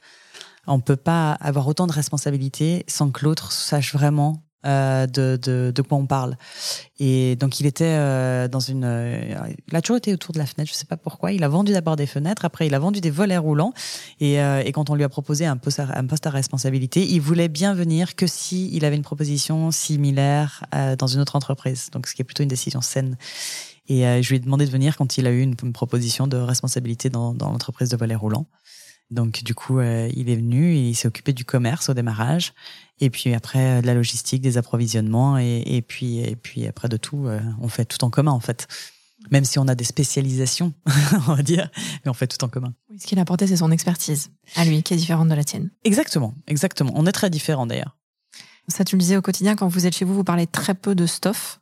[0.68, 5.72] on peut pas avoir autant de responsabilités sans que l'autre sache vraiment euh, de, de,
[5.74, 6.38] de, quoi on parle.
[7.00, 10.46] Et donc il était euh, dans une, euh, il a toujours été autour de la
[10.46, 10.72] fenêtre.
[10.72, 11.32] Je sais pas pourquoi.
[11.32, 13.74] Il a vendu d'abord des fenêtres, après il a vendu des volets roulants.
[14.20, 17.22] Et, et quand on lui a proposé un poste, à, un poste à responsabilité, il
[17.22, 20.66] voulait bien venir que si il avait une proposition similaire
[20.98, 21.90] dans une autre entreprise.
[21.92, 23.18] Donc ce qui est plutôt une décision saine.
[23.88, 26.38] Et euh, je lui ai demandé de venir quand il a eu une, proposition de
[26.38, 28.46] responsabilité dans, dans l'entreprise de volet roulant.
[29.12, 32.54] Donc du coup, euh, il est venu, il s'est occupé du commerce au démarrage,
[33.00, 36.98] et puis après de la logistique, des approvisionnements, et, et puis et puis après de
[36.98, 37.28] tout,
[37.62, 38.68] on fait tout en commun en fait
[39.32, 40.74] même si on a des spécialisations,
[41.28, 41.70] on va dire,
[42.04, 42.74] mais on fait tout en commun.
[42.98, 45.70] ce qu'il a apporté, c'est son expertise à lui, qui est différente de la tienne.
[45.84, 46.92] Exactement, exactement.
[46.96, 47.98] On est très différents d'ailleurs.
[48.68, 50.96] Ça, tu le disais au quotidien, quand vous êtes chez vous, vous parlez très peu
[50.96, 51.60] de stuff.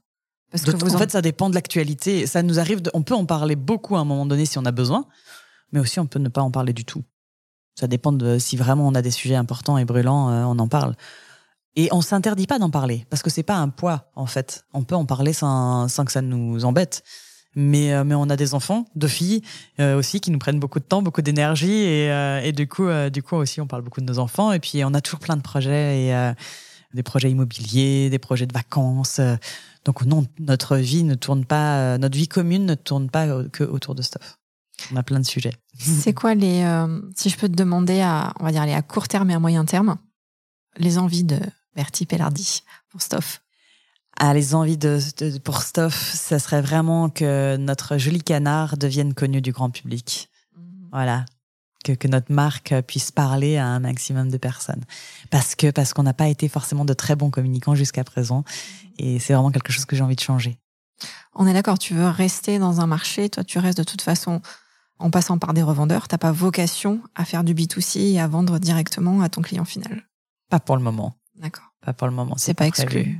[0.52, 0.98] Parce que vous en...
[0.98, 2.28] fait, ça dépend de l'actualité.
[2.28, 4.72] Ça nous arrive, on peut en parler beaucoup à un moment donné si on a
[4.72, 5.06] besoin,
[5.72, 7.04] mais aussi on peut ne pas en parler du tout.
[7.82, 10.68] Ça dépend de si vraiment on a des sujets importants et brûlants, euh, on en
[10.68, 10.94] parle.
[11.76, 14.66] Et on s'interdit pas d'en parler parce que c'est pas un poids en fait.
[14.72, 17.04] On peut en parler sans, sans que ça nous embête
[17.56, 19.42] mais euh, mais on a des enfants, deux filles
[19.80, 22.08] euh, aussi qui nous prennent beaucoup de temps, beaucoup d'énergie et
[22.44, 24.94] et du coup du coup aussi on parle beaucoup de nos enfants et puis on
[24.94, 26.34] a toujours plein de projets et
[26.94, 29.20] des projets immobiliers, des projets de vacances.
[29.86, 33.96] donc non, notre vie ne tourne pas, notre vie commune ne tourne pas que autour
[33.96, 34.38] de stuff.
[34.92, 35.54] On a plein de sujets.
[35.80, 36.66] C'est quoi les,
[37.16, 39.40] si je peux te demander à, on va dire, les à court terme et à
[39.40, 39.98] moyen terme,
[40.78, 41.40] les envies de
[41.76, 43.42] Bertie Pellardi pour Stuff
[44.18, 45.00] ah, les envies de,
[45.40, 50.30] pour Stoff, ça serait vraiment que notre joli canard devienne connu du grand public.
[50.56, 50.90] Mhm.
[50.92, 51.26] Voilà.
[51.84, 54.84] Que, que, notre marque puisse parler à un maximum de personnes.
[55.32, 58.44] Parce que, parce qu'on n'a pas été forcément de très bons communicants jusqu'à présent.
[58.44, 58.92] Mhm.
[59.00, 60.60] Et c'est vraiment quelque chose que j'ai envie de changer.
[61.34, 64.42] On est d'accord, tu veux rester dans un marché, toi tu restes de toute façon
[65.02, 68.60] en passant par des revendeurs, t'as pas vocation à faire du B2C et à vendre
[68.60, 70.04] directement à ton client final.
[70.50, 71.16] Pas pour le moment.
[71.36, 71.74] D'accord.
[71.84, 72.36] Pas pour le moment.
[72.38, 73.20] C'est pas, exclu.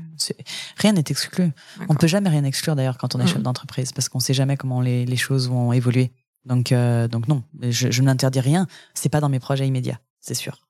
[0.78, 1.52] Rien n'est exclu.
[1.90, 3.44] On peut jamais rien exclure d'ailleurs quand on est chef mm.
[3.44, 6.12] d'entreprise parce qu'on sait jamais comment les, les choses vont évoluer.
[6.46, 8.68] Donc, euh, donc non, je, je n'interdis rien.
[8.94, 10.68] C'est pas dans mes projets immédiats, c'est sûr.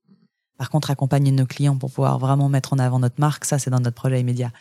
[0.57, 3.69] Par contre, accompagner nos clients pour pouvoir vraiment mettre en avant notre marque, ça, c'est
[3.69, 4.51] dans notre projet immédiat.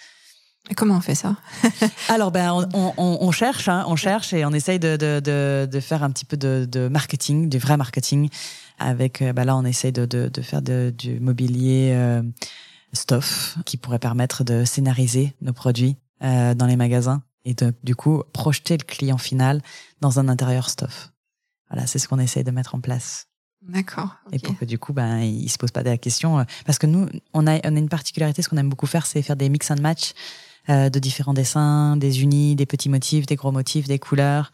[0.68, 1.36] Et comment on fait ça?
[2.08, 5.68] Alors, ben, on, on, on cherche, hein, on cherche et on essaye de, de, de,
[5.70, 8.28] de faire un petit peu de, de, marketing, du vrai marketing.
[8.78, 11.92] Avec, ben là, on essaye de, de, faire du mobilier.
[11.94, 12.22] Euh,
[12.92, 17.94] stuff qui pourrait permettre de scénariser nos produits euh, dans les magasins et de du
[17.94, 19.62] coup projeter le client final
[20.00, 21.12] dans un intérieur stuff.
[21.70, 23.28] Voilà, c'est ce qu'on essaye de mettre en place.
[23.62, 24.16] D'accord.
[24.32, 26.40] Et pour que du coup, ben, il se pose pas la question.
[26.40, 29.06] Euh, parce que nous, on a, on a une particularité, ce qu'on aime beaucoup faire,
[29.06, 30.14] c'est faire des mix and match euh,
[30.68, 34.52] de différents dessins, des unis, des petits motifs, des gros motifs, des couleurs.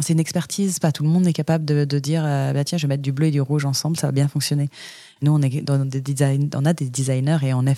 [0.00, 0.78] C'est une expertise.
[0.78, 3.02] Pas tout le monde est capable de, de dire, euh, bah, tiens, je vais mettre
[3.02, 4.68] du bleu et du rouge ensemble, ça va bien fonctionner.
[5.22, 7.76] Nous, on est dans des design, on a des designers et on est,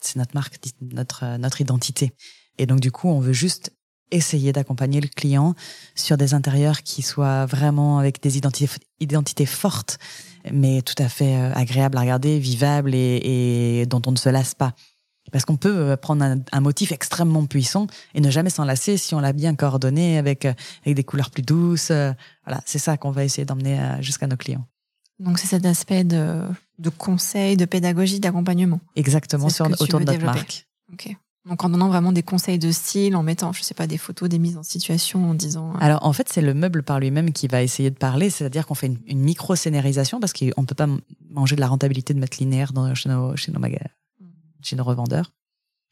[0.00, 2.12] c'est notre marque, notre notre identité.
[2.58, 3.72] Et donc du coup, on veut juste
[4.10, 5.54] essayer d'accompagner le client
[5.94, 9.98] sur des intérieurs qui soient vraiment avec des identités, identités fortes,
[10.52, 14.28] mais tout à fait euh, agréables à regarder, vivables et, et dont on ne se
[14.28, 14.74] lasse pas.
[15.30, 18.96] Parce qu'on peut euh, prendre un, un, motif extrêmement puissant et ne jamais s'en lasser
[18.96, 20.52] si on l'a bien coordonné avec, euh,
[20.84, 21.90] avec des couleurs plus douces.
[22.44, 24.66] Voilà, c'est ça qu'on va essayer d'emmener jusqu'à nos clients.
[25.20, 26.42] Donc c'est cet aspect de,
[26.78, 28.80] de conseil, de pédagogie, d'accompagnement.
[28.96, 30.66] Exactement, sur, autour de notre marque.
[30.92, 31.16] Ok.
[31.48, 34.28] Donc en donnant vraiment des conseils de style, en mettant, je sais pas, des photos,
[34.28, 35.70] des mises en situation, en disant.
[35.74, 38.66] Euh, Alors en fait, c'est le meuble par lui-même qui va essayer de parler, c'est-à-dire
[38.66, 40.86] qu'on fait une, une micro-scénarisation parce qu'on peut pas
[41.30, 43.90] manger de la rentabilité de mettre linéaire dans, chez, nos, chez, nos magasins.
[44.62, 45.32] Chez nos revendeurs.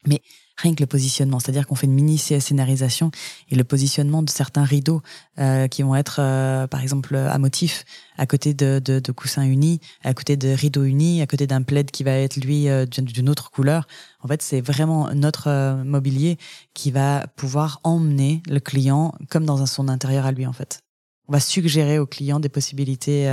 [0.07, 0.21] Mais
[0.57, 3.11] rien que le positionnement, c'est-à-dire qu'on fait une mini scénarisation
[3.49, 5.01] et le positionnement de certains rideaux
[5.37, 7.85] euh, qui vont être, euh, par exemple, à motif,
[8.17, 11.61] à côté de, de, de, coussins unis, à côté de rideaux unis, à côté d'un
[11.61, 13.87] plaid qui va être lui euh, d'une autre couleur.
[14.21, 16.37] En fait, c'est vraiment notre euh, mobilier
[16.73, 20.81] qui va pouvoir emmener le client comme dans un son intérieur à lui, en fait.
[21.27, 23.25] On va suggérer au client des possibilités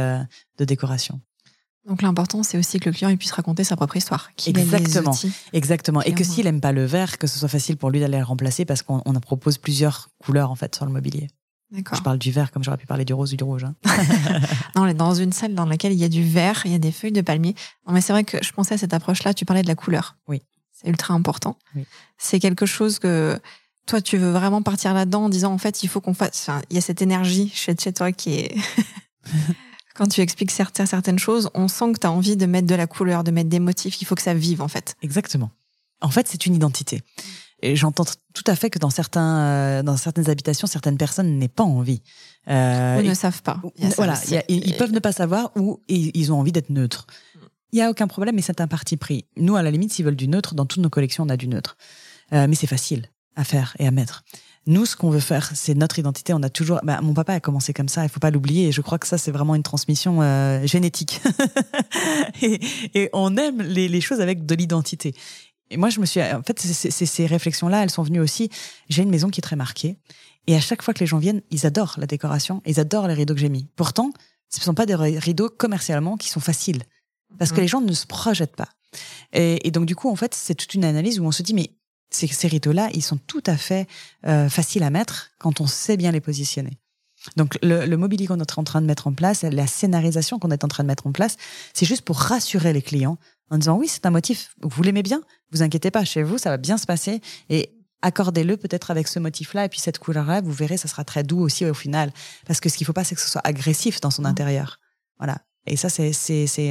[0.58, 1.20] de décoration.
[1.86, 4.30] Donc l'important, c'est aussi que le client il puisse raconter sa propre histoire.
[4.46, 5.16] Exactement,
[5.52, 6.02] exactement.
[6.02, 8.24] Et que s'il aime pas le vert, que ce soit facile pour lui d'aller le
[8.24, 11.28] remplacer parce qu'on en propose plusieurs couleurs en fait sur le mobilier.
[11.70, 11.98] D'accord.
[11.98, 13.64] Je parle du vert comme j'aurais pu parler du rose ou du rouge.
[13.64, 13.74] Hein.
[14.76, 16.74] non, on est dans une salle dans laquelle il y a du vert, il y
[16.74, 17.54] a des feuilles de palmier.
[17.86, 19.34] Non, mais c'est vrai que je pensais à cette approche-là.
[19.34, 20.16] Tu parlais de la couleur.
[20.28, 20.42] Oui.
[20.72, 21.58] C'est ultra important.
[21.74, 21.84] Oui.
[22.16, 23.38] C'est quelque chose que
[23.86, 26.48] toi, tu veux vraiment partir là-dedans en disant en fait, il faut qu'on fasse.
[26.48, 28.54] Enfin, il y a cette énergie chez, chez toi qui est
[29.98, 32.86] quand tu expliques certaines choses, on sent que tu as envie de mettre de la
[32.86, 34.00] couleur, de mettre des motifs.
[34.00, 34.94] Il faut que ça vive, en fait.
[35.02, 35.50] Exactement.
[36.00, 37.02] En fait, c'est une identité.
[37.62, 41.48] Et j'entends tout à fait que dans certains, euh, dans certaines habitations, certaines personnes n'aient
[41.48, 42.02] pas envie.
[42.48, 43.60] Euh, ou ne savent pas.
[43.96, 44.14] voilà,
[44.48, 47.08] ils peuvent ne pas savoir ou ils ont envie d'être neutres.
[47.72, 49.26] Il n'y a aucun problème, mais c'est un parti pris.
[49.36, 51.48] Nous, à la limite, s'ils veulent du neutre, dans toutes nos collections, on a du
[51.48, 51.76] neutre.
[52.32, 54.22] Euh, mais c'est facile à faire et à mettre.
[54.66, 56.34] Nous, ce qu'on veut faire, c'est notre identité.
[56.34, 56.80] On a toujours.
[56.82, 58.02] Bah, mon papa a commencé comme ça.
[58.02, 58.68] Il faut pas l'oublier.
[58.68, 61.20] Et je crois que ça, c'est vraiment une transmission euh, génétique.
[62.42, 62.60] et,
[62.94, 65.14] et, on aime les, les, choses avec de l'identité.
[65.70, 68.50] Et moi, je me suis, en fait, ces réflexions-là, elles sont venues aussi.
[68.88, 69.96] J'ai une maison qui est très marquée.
[70.46, 73.14] Et à chaque fois que les gens viennent, ils adorent la décoration, ils adorent les
[73.14, 73.66] rideaux que j'ai mis.
[73.76, 74.12] Pourtant,
[74.48, 76.82] ce ne sont pas des rideaux commercialement qui sont faciles.
[77.38, 77.62] Parce que mhm.
[77.62, 78.68] les gens ne se projettent pas.
[79.34, 81.70] Et, donc, du coup, en fait, c'est toute une analyse où on se dit, mais
[82.10, 83.86] ces, ces rideaux-là, ils sont tout à fait
[84.26, 86.78] euh, faciles à mettre quand on sait bien les positionner.
[87.36, 90.50] Donc, le, le mobilier qu'on est en train de mettre en place, la scénarisation qu'on
[90.50, 91.36] est en train de mettre en place,
[91.74, 93.18] c'est juste pour rassurer les clients
[93.50, 96.50] en disant, oui, c'est un motif, vous l'aimez bien, vous inquiétez pas, chez vous, ça
[96.50, 97.20] va bien se passer.
[97.48, 101.22] Et accordez-le peut-être avec ce motif-là et puis cette couleur-là, vous verrez, ça sera très
[101.22, 102.12] doux aussi au final.
[102.46, 104.26] Parce que ce qu'il faut pas, c'est que ce soit agressif dans son mmh.
[104.26, 104.78] intérieur.
[105.18, 105.38] Voilà.
[105.68, 106.12] Et ça, c'est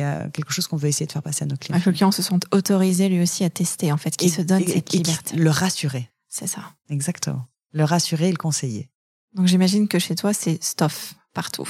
[0.04, 1.80] euh, quelque chose qu'on veut essayer de faire passer à nos clients.
[1.80, 4.66] Que le client se sente autorisé lui aussi à tester, en fait, qui se donne
[4.66, 5.36] cette liberté.
[5.36, 6.10] Le rassurer.
[6.28, 6.62] C'est ça.
[6.90, 7.46] Exactement.
[7.74, 8.90] Le rassurer et le conseiller.
[9.34, 11.70] Donc j'imagine que chez toi, c'est stuff partout.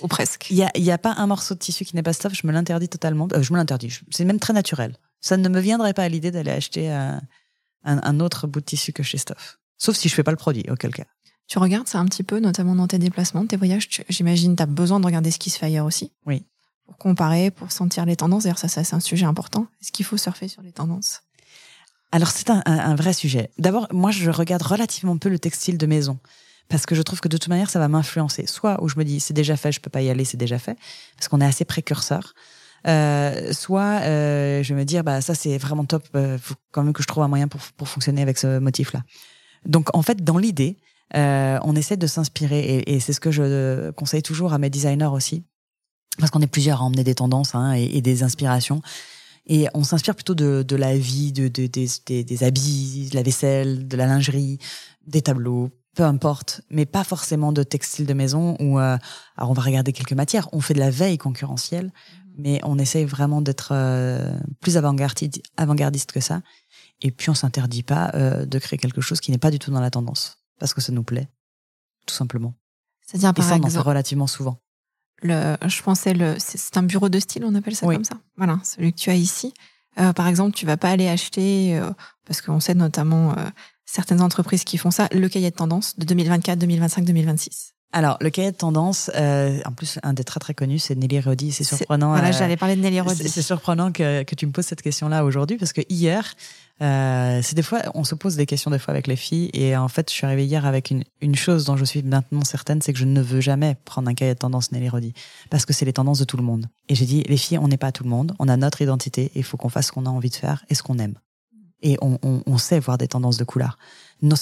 [0.00, 0.46] Ou presque.
[0.50, 2.46] Il n'y a, y a pas un morceau de tissu qui n'est pas stuff, je
[2.46, 3.26] me l'interdis totalement.
[3.32, 3.98] Euh, je me l'interdis.
[4.10, 4.96] C'est même très naturel.
[5.20, 7.18] Ça ne me viendrait pas à l'idée d'aller acheter euh,
[7.84, 9.58] un, autre bout de tissu que chez Stuff.
[9.76, 11.06] Sauf si je fais pas le produit, auquel cas.
[11.48, 13.88] Tu regardes ça un petit peu, notamment dans tes déplacements, tes voyages.
[14.08, 16.12] J'imagine tu as besoin de regarder ce qui se fait ailleurs aussi.
[16.26, 16.44] Oui.
[16.88, 18.42] Pour comparer, pour sentir les tendances.
[18.42, 19.68] D'ailleurs, ça, ça c'est un sujet important.
[19.80, 21.20] Est-ce qu'il faut surfer sur les tendances?
[22.10, 23.50] Alors, c'est un, vrai sujet.
[23.58, 26.18] D'abord, moi, je regarde relativement peu le textile de maison.
[26.68, 28.46] Parce que je trouve que de toute manière, ça va m'influencer.
[28.46, 30.58] Soit où je me dis, c'est déjà fait, je peux pas y aller, c'est déjà
[30.58, 30.76] fait.
[31.16, 32.34] Parce qu'on est assez précurseur.
[32.86, 36.84] Euh, soit euh, je vais me dire bah ça c'est vraiment top, euh, faut quand
[36.84, 39.02] même que je trouve un moyen pour, pour fonctionner avec ce motif-là.
[39.66, 40.76] Donc en fait dans l'idée,
[41.14, 45.44] on essaie de s'inspirer et c'est ce que je conseille toujours à mes designers aussi,
[46.18, 48.82] parce qu'on est plusieurs à emmener des tendances hein, et, et, des inspirations.
[49.46, 53.16] Et on s'inspire plutôt de, de la vie, de, de des, des, des, habits, de
[53.16, 54.58] la vaisselle, de la lingerie,
[55.06, 58.98] des tableaux, peu importe, mais pas forcément de textile de maison ou euh,
[59.36, 60.48] alors on va regarder quelques matières.
[60.52, 61.92] On fait de la veille concurrentielle
[62.38, 66.40] mais on essaye vraiment d'être euh, plus avant-gardiste que ça.
[67.02, 69.70] Et puis on s'interdit pas euh, de créer quelque chose qui n'est pas du tout
[69.70, 71.28] dans la tendance, parce que ça nous plaît,
[72.06, 72.54] tout simplement.
[73.04, 74.60] C'est-à-dire par Et ça, on en fait relativement souvent.
[75.22, 78.18] Le, je pensais le, c'est un bureau de style, on appelle ça comme ça.
[78.36, 79.52] Voilà, celui que tu as ici.
[79.98, 81.80] Euh, par exemple, tu vas pas aller acheter,
[82.24, 83.34] parce qu'on sait notamment
[83.84, 87.74] certaines entreprises qui font ça, le cahier de tendance de 2024, 2025, 2026.
[87.90, 91.20] Alors, le cahier de tendance, euh, en plus, un des très très connus, c'est Nelly
[91.20, 91.52] Rodi.
[91.52, 92.10] C'est surprenant.
[92.10, 93.28] Voilà, euh, j'allais parler de Nelly Rodi.
[93.28, 96.34] C'est surprenant que, que tu me poses cette question-là aujourd'hui parce que hier,
[96.82, 99.74] euh, c'est des fois, on se pose des questions des fois avec les filles et
[99.74, 102.82] en fait, je suis arrivée hier avec une, une chose dont je suis maintenant certaine,
[102.82, 105.14] c'est que je ne veux jamais prendre un cahier de tendance Nelly Rodi
[105.48, 106.66] parce que c'est les tendances de tout le monde.
[106.90, 109.24] Et j'ai dit, les filles, on n'est pas tout le monde, on a notre identité
[109.34, 111.14] et il faut qu'on fasse ce qu'on a envie de faire et ce qu'on aime.
[111.80, 113.78] Et on, on, on, sait voir des tendances de couleurs,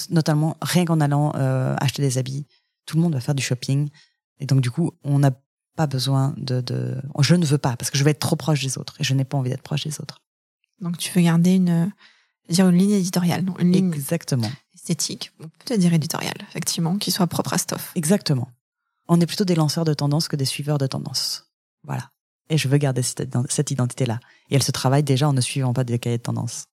[0.09, 2.47] notamment rien qu'en allant euh, acheter des habits
[2.87, 3.89] tout le monde va faire du shopping.
[4.39, 5.31] Et donc, du coup, on n'a
[5.75, 8.63] pas besoin de, de, Je ne veux pas, parce que je vais être trop proche
[8.63, 8.95] des autres.
[8.99, 10.23] Et je n'ai pas envie d'être proche des autres.
[10.81, 11.91] Donc, tu veux garder une,
[12.49, 14.49] dire une ligne éditoriale, non une ligne Exactement.
[14.73, 17.91] esthétique, on peut dire éditoriale, effectivement, qui soit propre à Stuff.
[17.95, 18.49] Exactement.
[19.07, 21.47] On est plutôt des lanceurs de tendance que des suiveurs de tendance.
[21.83, 22.11] Voilà.
[22.49, 24.19] Et je veux garder cette identité-là.
[24.49, 26.65] Et elle se travaille déjà en ne suivant pas des cahiers de tendance.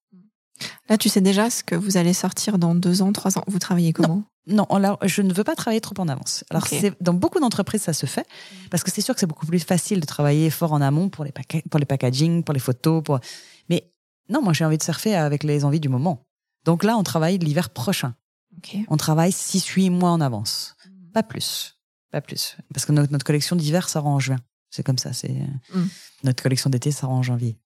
[0.88, 3.44] Là, tu sais déjà ce que vous allez sortir dans deux ans, trois ans.
[3.46, 4.24] Vous travaillez comment?
[4.46, 6.44] Non, non je ne veux pas travailler trop en avance.
[6.50, 6.66] Alors,
[7.00, 8.26] dans beaucoup d'entreprises, ça se fait
[8.70, 11.24] parce que c'est sûr que c'est beaucoup plus facile de travailler fort en amont pour
[11.24, 11.32] les,
[11.70, 13.02] pour les packaging, pour les photos.
[13.02, 13.20] Pour...
[13.68, 13.90] Mais
[14.28, 16.26] non, moi, j'ai envie de surfer avec les envies du moment.
[16.64, 18.14] Donc là, on travaille l'hiver prochain.
[18.88, 20.76] On travaille 6-8 mois en avance.
[20.86, 21.12] Mm.
[21.12, 21.78] Pas plus.
[22.10, 22.56] Pas plus.
[22.72, 24.38] Parce que notre, collection d'hiver sort en juin.
[24.70, 25.12] C'est comme ça.
[25.12, 25.34] C'est
[25.74, 25.88] mm.
[26.24, 27.58] Notre collection d'été sort en janvier.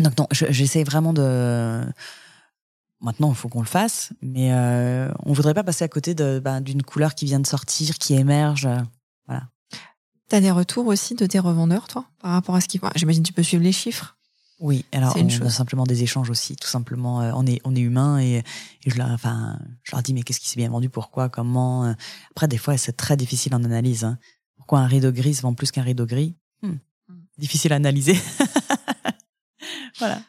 [0.00, 1.84] Donc non, j'essaie vraiment de
[3.04, 6.62] Maintenant, il faut qu'on le fasse, mais euh, on voudrait pas passer à côté ben,
[6.62, 8.64] d'une couleur qui vient de sortir, qui émerge.
[8.64, 8.80] Euh,
[9.26, 9.48] voilà.
[10.30, 12.88] Tu as des retours aussi de tes revendeurs, toi, par rapport à ce qu'ils font?
[12.96, 14.16] J'imagine que tu peux suivre les chiffres.
[14.58, 17.20] Oui, alors on a simplement des échanges aussi, tout simplement.
[17.20, 18.42] Euh, on est on est humain et,
[18.86, 21.94] je leur enfin je leur dis mais qu'est-ce qui s'est bien vendu, pourquoi, comment?
[22.30, 24.04] Après des fois c'est très difficile en analyse.
[24.04, 24.16] Hein.
[24.56, 26.36] Pourquoi un rideau gris se vend plus qu'un rideau gris?
[26.62, 26.76] Hmm.
[27.08, 27.20] Hmm.
[27.36, 28.16] Difficile à analyser.
[29.98, 30.20] voilà.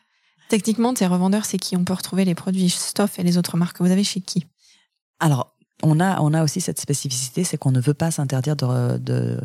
[0.49, 3.77] Techniquement, tes revendeurs, c'est qui On peut retrouver les produits Stuff et les autres marques
[3.77, 4.45] que vous avez chez qui
[5.19, 9.39] Alors, on a, on a aussi cette spécificité, c'est qu'on ne veut pas s'interdire de,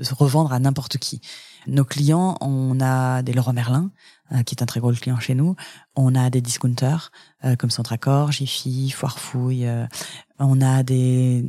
[0.00, 1.20] se revendre à n'importe qui.
[1.66, 3.90] Nos clients, on a des Leroy Merlin,
[4.32, 5.56] euh, qui est un très gros client chez nous.
[5.94, 7.12] On a des discounters
[7.44, 9.66] euh, comme Centracor, Jiffy, Foirefouille.
[9.66, 9.86] Euh,
[10.38, 11.44] on a des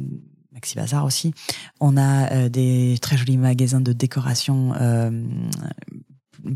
[0.51, 1.33] Maxi Bazar aussi.
[1.79, 4.73] On a des très jolis magasins de décoration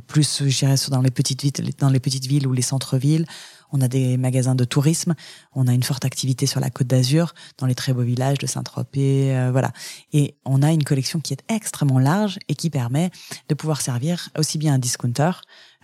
[0.08, 3.26] plus, je dans les petites villes, dans les petites villes ou les centres-villes.
[3.72, 5.16] On a des magasins de tourisme,
[5.54, 8.48] on a une forte activité sur la Côte d'Azur, dans les très beaux villages de
[8.48, 9.72] Saint-Tropez, euh, voilà.
[10.14, 13.10] Et on a une collection qui est extrêmement large et qui permet
[13.50, 15.32] de pouvoir servir aussi bien un discounter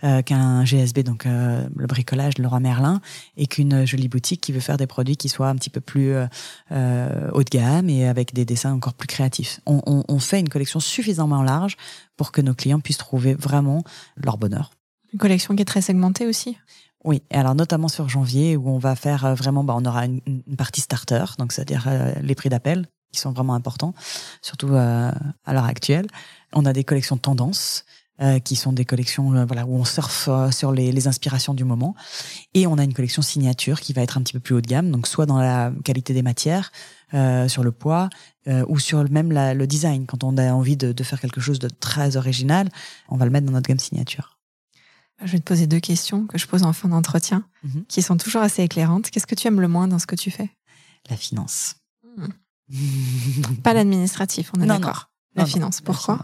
[0.04, 3.00] euh, qu'un GSB, donc euh, le bricolage de Leroy Merlin,
[3.36, 6.14] et qu'une jolie boutique qui veut faire des produits qui soient un petit peu plus
[6.14, 9.60] haut de gamme et avec des dessins encore plus créatifs.
[9.66, 11.76] On, on, on fait une collection suffisamment large
[12.16, 13.84] pour que nos clients puissent trouver vraiment
[14.16, 14.70] leur bonheur.
[15.12, 16.56] Une collection qui est très segmentée aussi
[17.04, 20.06] oui, et alors notamment sur janvier où on va faire euh, vraiment, bah, on aura
[20.06, 23.92] une, une partie starter, donc c'est-à-dire euh, les prix d'appel qui sont vraiment importants,
[24.40, 25.10] surtout euh,
[25.44, 26.06] à l'heure actuelle.
[26.52, 27.84] On a des collections tendances
[28.44, 31.96] qui sont des collections voilà où on surfe sur les, les, inspirations du moment,
[32.54, 34.66] et on a une collection signature qui va être un petit peu plus haut de
[34.68, 36.70] gamme, donc soit dans la qualité des matières,
[37.48, 38.10] sur le poids,
[38.68, 40.06] ou sur même la, le design.
[40.06, 42.68] Quand on a envie de, de faire quelque chose de très original,
[43.08, 44.38] on va le mettre dans notre gamme signature.
[45.24, 47.84] Je vais te poser deux questions que je pose en fin d'entretien, mhm.
[47.86, 49.10] qui sont toujours assez éclairantes.
[49.10, 50.50] Qu'est-ce que tu aimes le moins dans ce que tu fais?
[51.10, 51.76] La finance.
[52.16, 52.26] Hmm.
[53.62, 55.10] pas l'administratif, on est d'accord.
[55.34, 55.80] La finance.
[55.80, 56.20] Pourquoi?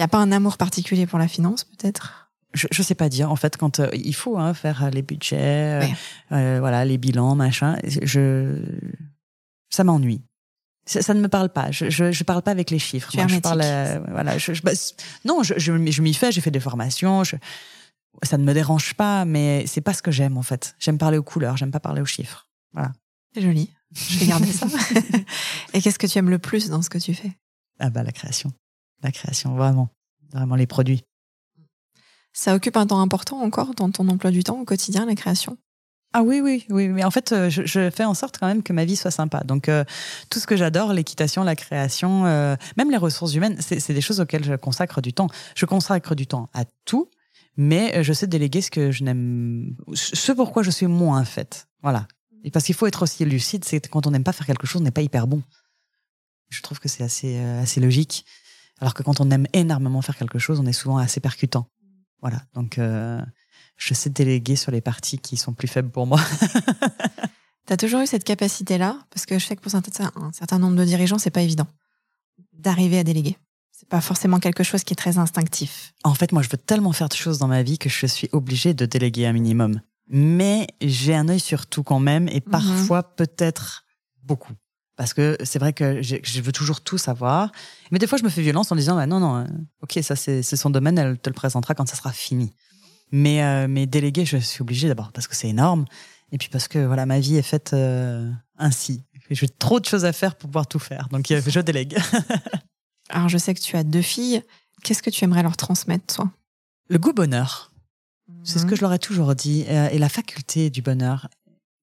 [0.00, 2.32] Il n'y a pas un amour particulier pour la finance, peut-être?
[2.54, 3.30] Je, ne sais pas dire.
[3.30, 5.36] En fait, quand euh, il faut hein, faire les budgets,
[5.82, 5.86] euh,
[6.32, 8.62] euh, voilà, les bilans, machin, je
[9.68, 10.22] ça m'ennuie.
[10.86, 11.70] Ça, ne me parle pas.
[11.70, 13.10] Je, je, je, parle pas avec les chiffres.
[13.12, 14.38] je parle, euh, voilà.
[14.38, 14.72] Je, bah,
[15.26, 16.32] non, je, je, m'y fais.
[16.32, 17.22] J'ai fait des formations.
[18.22, 20.76] ça ne me dérange pas, mais c'est pas ce que j'aime en fait.
[20.78, 21.58] J'aime parler aux couleurs.
[21.58, 22.48] J'aime pas parler aux chiffres.
[22.72, 22.92] Voilà.
[23.34, 23.70] C'est joli.
[23.92, 24.66] Je vais garder ça.
[25.74, 27.32] Et qu'est-ce que tu aimes le plus dans ce que tu fais?
[27.78, 28.50] Ah bah la création,
[29.02, 29.88] la création, vraiment,
[30.32, 31.04] vraiment les produits.
[32.32, 35.58] Ça occupe un temps important encore dans ton emploi du temps au quotidien, la création?
[36.12, 36.88] Ah oui, oui, oui.
[36.88, 39.12] Mais en fait, euh, je, je, fais en sorte quand même que ma vie soit
[39.12, 39.44] sympa.
[39.44, 39.84] Donc, euh,
[40.28, 44.20] tout ce que j'adore, l'équitation, la création, euh, même les ressources humaines, c'est des choses
[44.20, 45.28] auxquelles je consacre du temps.
[45.54, 47.08] Je consacre du temps à tout,
[47.56, 51.68] mais je sais déléguer ce que je n'aime, ce pourquoi je suis moins faite.
[51.82, 52.08] Voilà.
[52.42, 54.80] Et parce qu'il faut être aussi lucide, c'est quand on n'aime pas faire quelque chose,
[54.80, 55.42] on n'est pas hyper bon.
[56.48, 58.24] Je trouve que c'est assez, assez logique.
[58.80, 61.68] Alors que quand on aime énormément faire quelque chose, on est souvent assez percutant.
[62.20, 62.42] Voilà.
[62.54, 66.20] Donc, je sais déléguer sur les parties qui sont plus faibles pour moi.
[67.66, 68.98] tu as toujours eu cette capacité-là?
[69.10, 71.66] Parce que je sais que pour un certain nombre de dirigeants, c'est pas évident
[72.52, 73.36] d'arriver à déléguer.
[73.72, 75.94] C'est pas forcément quelque chose qui est très instinctif.
[76.04, 78.28] En fait, moi, je veux tellement faire de choses dans ma vie que je suis
[78.32, 79.80] obligée de déléguer un minimum.
[80.08, 82.50] Mais j'ai un œil sur tout quand même et mhm.
[82.50, 83.84] parfois peut-être
[84.22, 84.52] beaucoup.
[85.00, 87.52] Parce que c'est vrai que je veux toujours tout savoir.
[87.90, 89.44] Mais des fois, je me fais violence en disant, bah, non, non, euh,
[89.82, 92.52] ok, ça c'est son domaine, elle te le présentera quand ça sera fini.
[93.10, 95.86] Mais, euh, mais déléguer, je suis obligée d'abord parce que c'est énorme.
[96.32, 99.02] Et puis parce que voilà, ma vie est faite euh, ainsi.
[99.30, 101.08] J'ai trop de choses à faire pour pouvoir tout faire.
[101.10, 101.96] Donc je délègue.
[103.08, 104.42] Alors je sais que tu as deux filles.
[104.84, 106.30] Qu'est-ce que tu aimerais leur transmettre, toi?
[106.90, 107.72] Le goût bonheur.
[108.44, 108.76] C'est ce que mhm.
[108.76, 109.64] je leur ai toujours dit.
[109.70, 111.30] Euh, et la faculté du bonheur.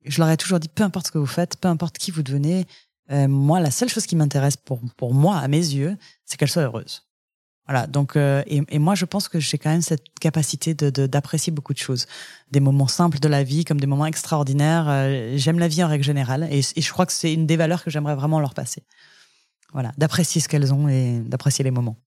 [0.06, 2.24] Je leur ai toujours dit, peu importe ce que vous faites, peu importe qui vous
[2.24, 2.66] devenez,
[3.10, 6.64] moi, la seule chose qui m'intéresse pour, pour moi, à mes yeux, c'est qu'elle soit
[6.64, 7.08] heureuse.
[7.68, 11.06] Voilà, donc euh, et, et, moi je pense que j'ai quand même cette capacité de
[11.06, 12.06] d'apprécier beaucoup de choses,
[12.50, 14.86] des moments simples de la vie comme des moments extraordinaires.
[14.88, 17.58] Euh, j'aime la vie en règle générale et, et je crois que c'est une des
[17.58, 18.84] valeurs que j'aimerais vraiment leur passer.
[19.74, 21.98] Voilà, d'apprécier ce qu'elles ont et d'apprécier les moments.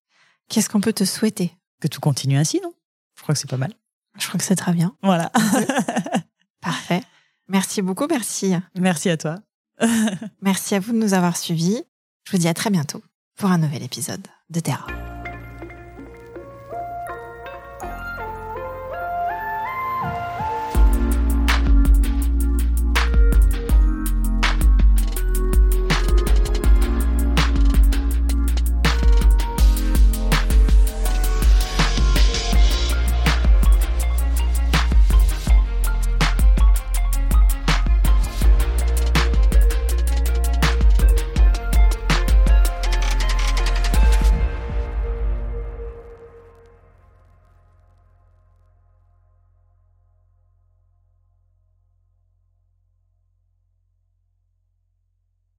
[0.48, 1.52] Qu'est-ce qu'on peut te souhaiter?
[1.78, 2.72] Que tout continue ainsi, non?
[3.16, 3.74] Je crois que c'est pas mal.
[4.18, 4.96] Je crois que c'est très bien.
[5.02, 5.30] Voilà.
[6.62, 7.02] Parfait.
[7.48, 8.54] Merci beaucoup, merci.
[8.76, 9.40] Merci à toi.
[10.42, 11.82] Merci à vous de nous avoir suivis.
[12.26, 13.02] Je vous dis à très bientôt
[13.36, 14.86] pour un nouvel épisode de Terra.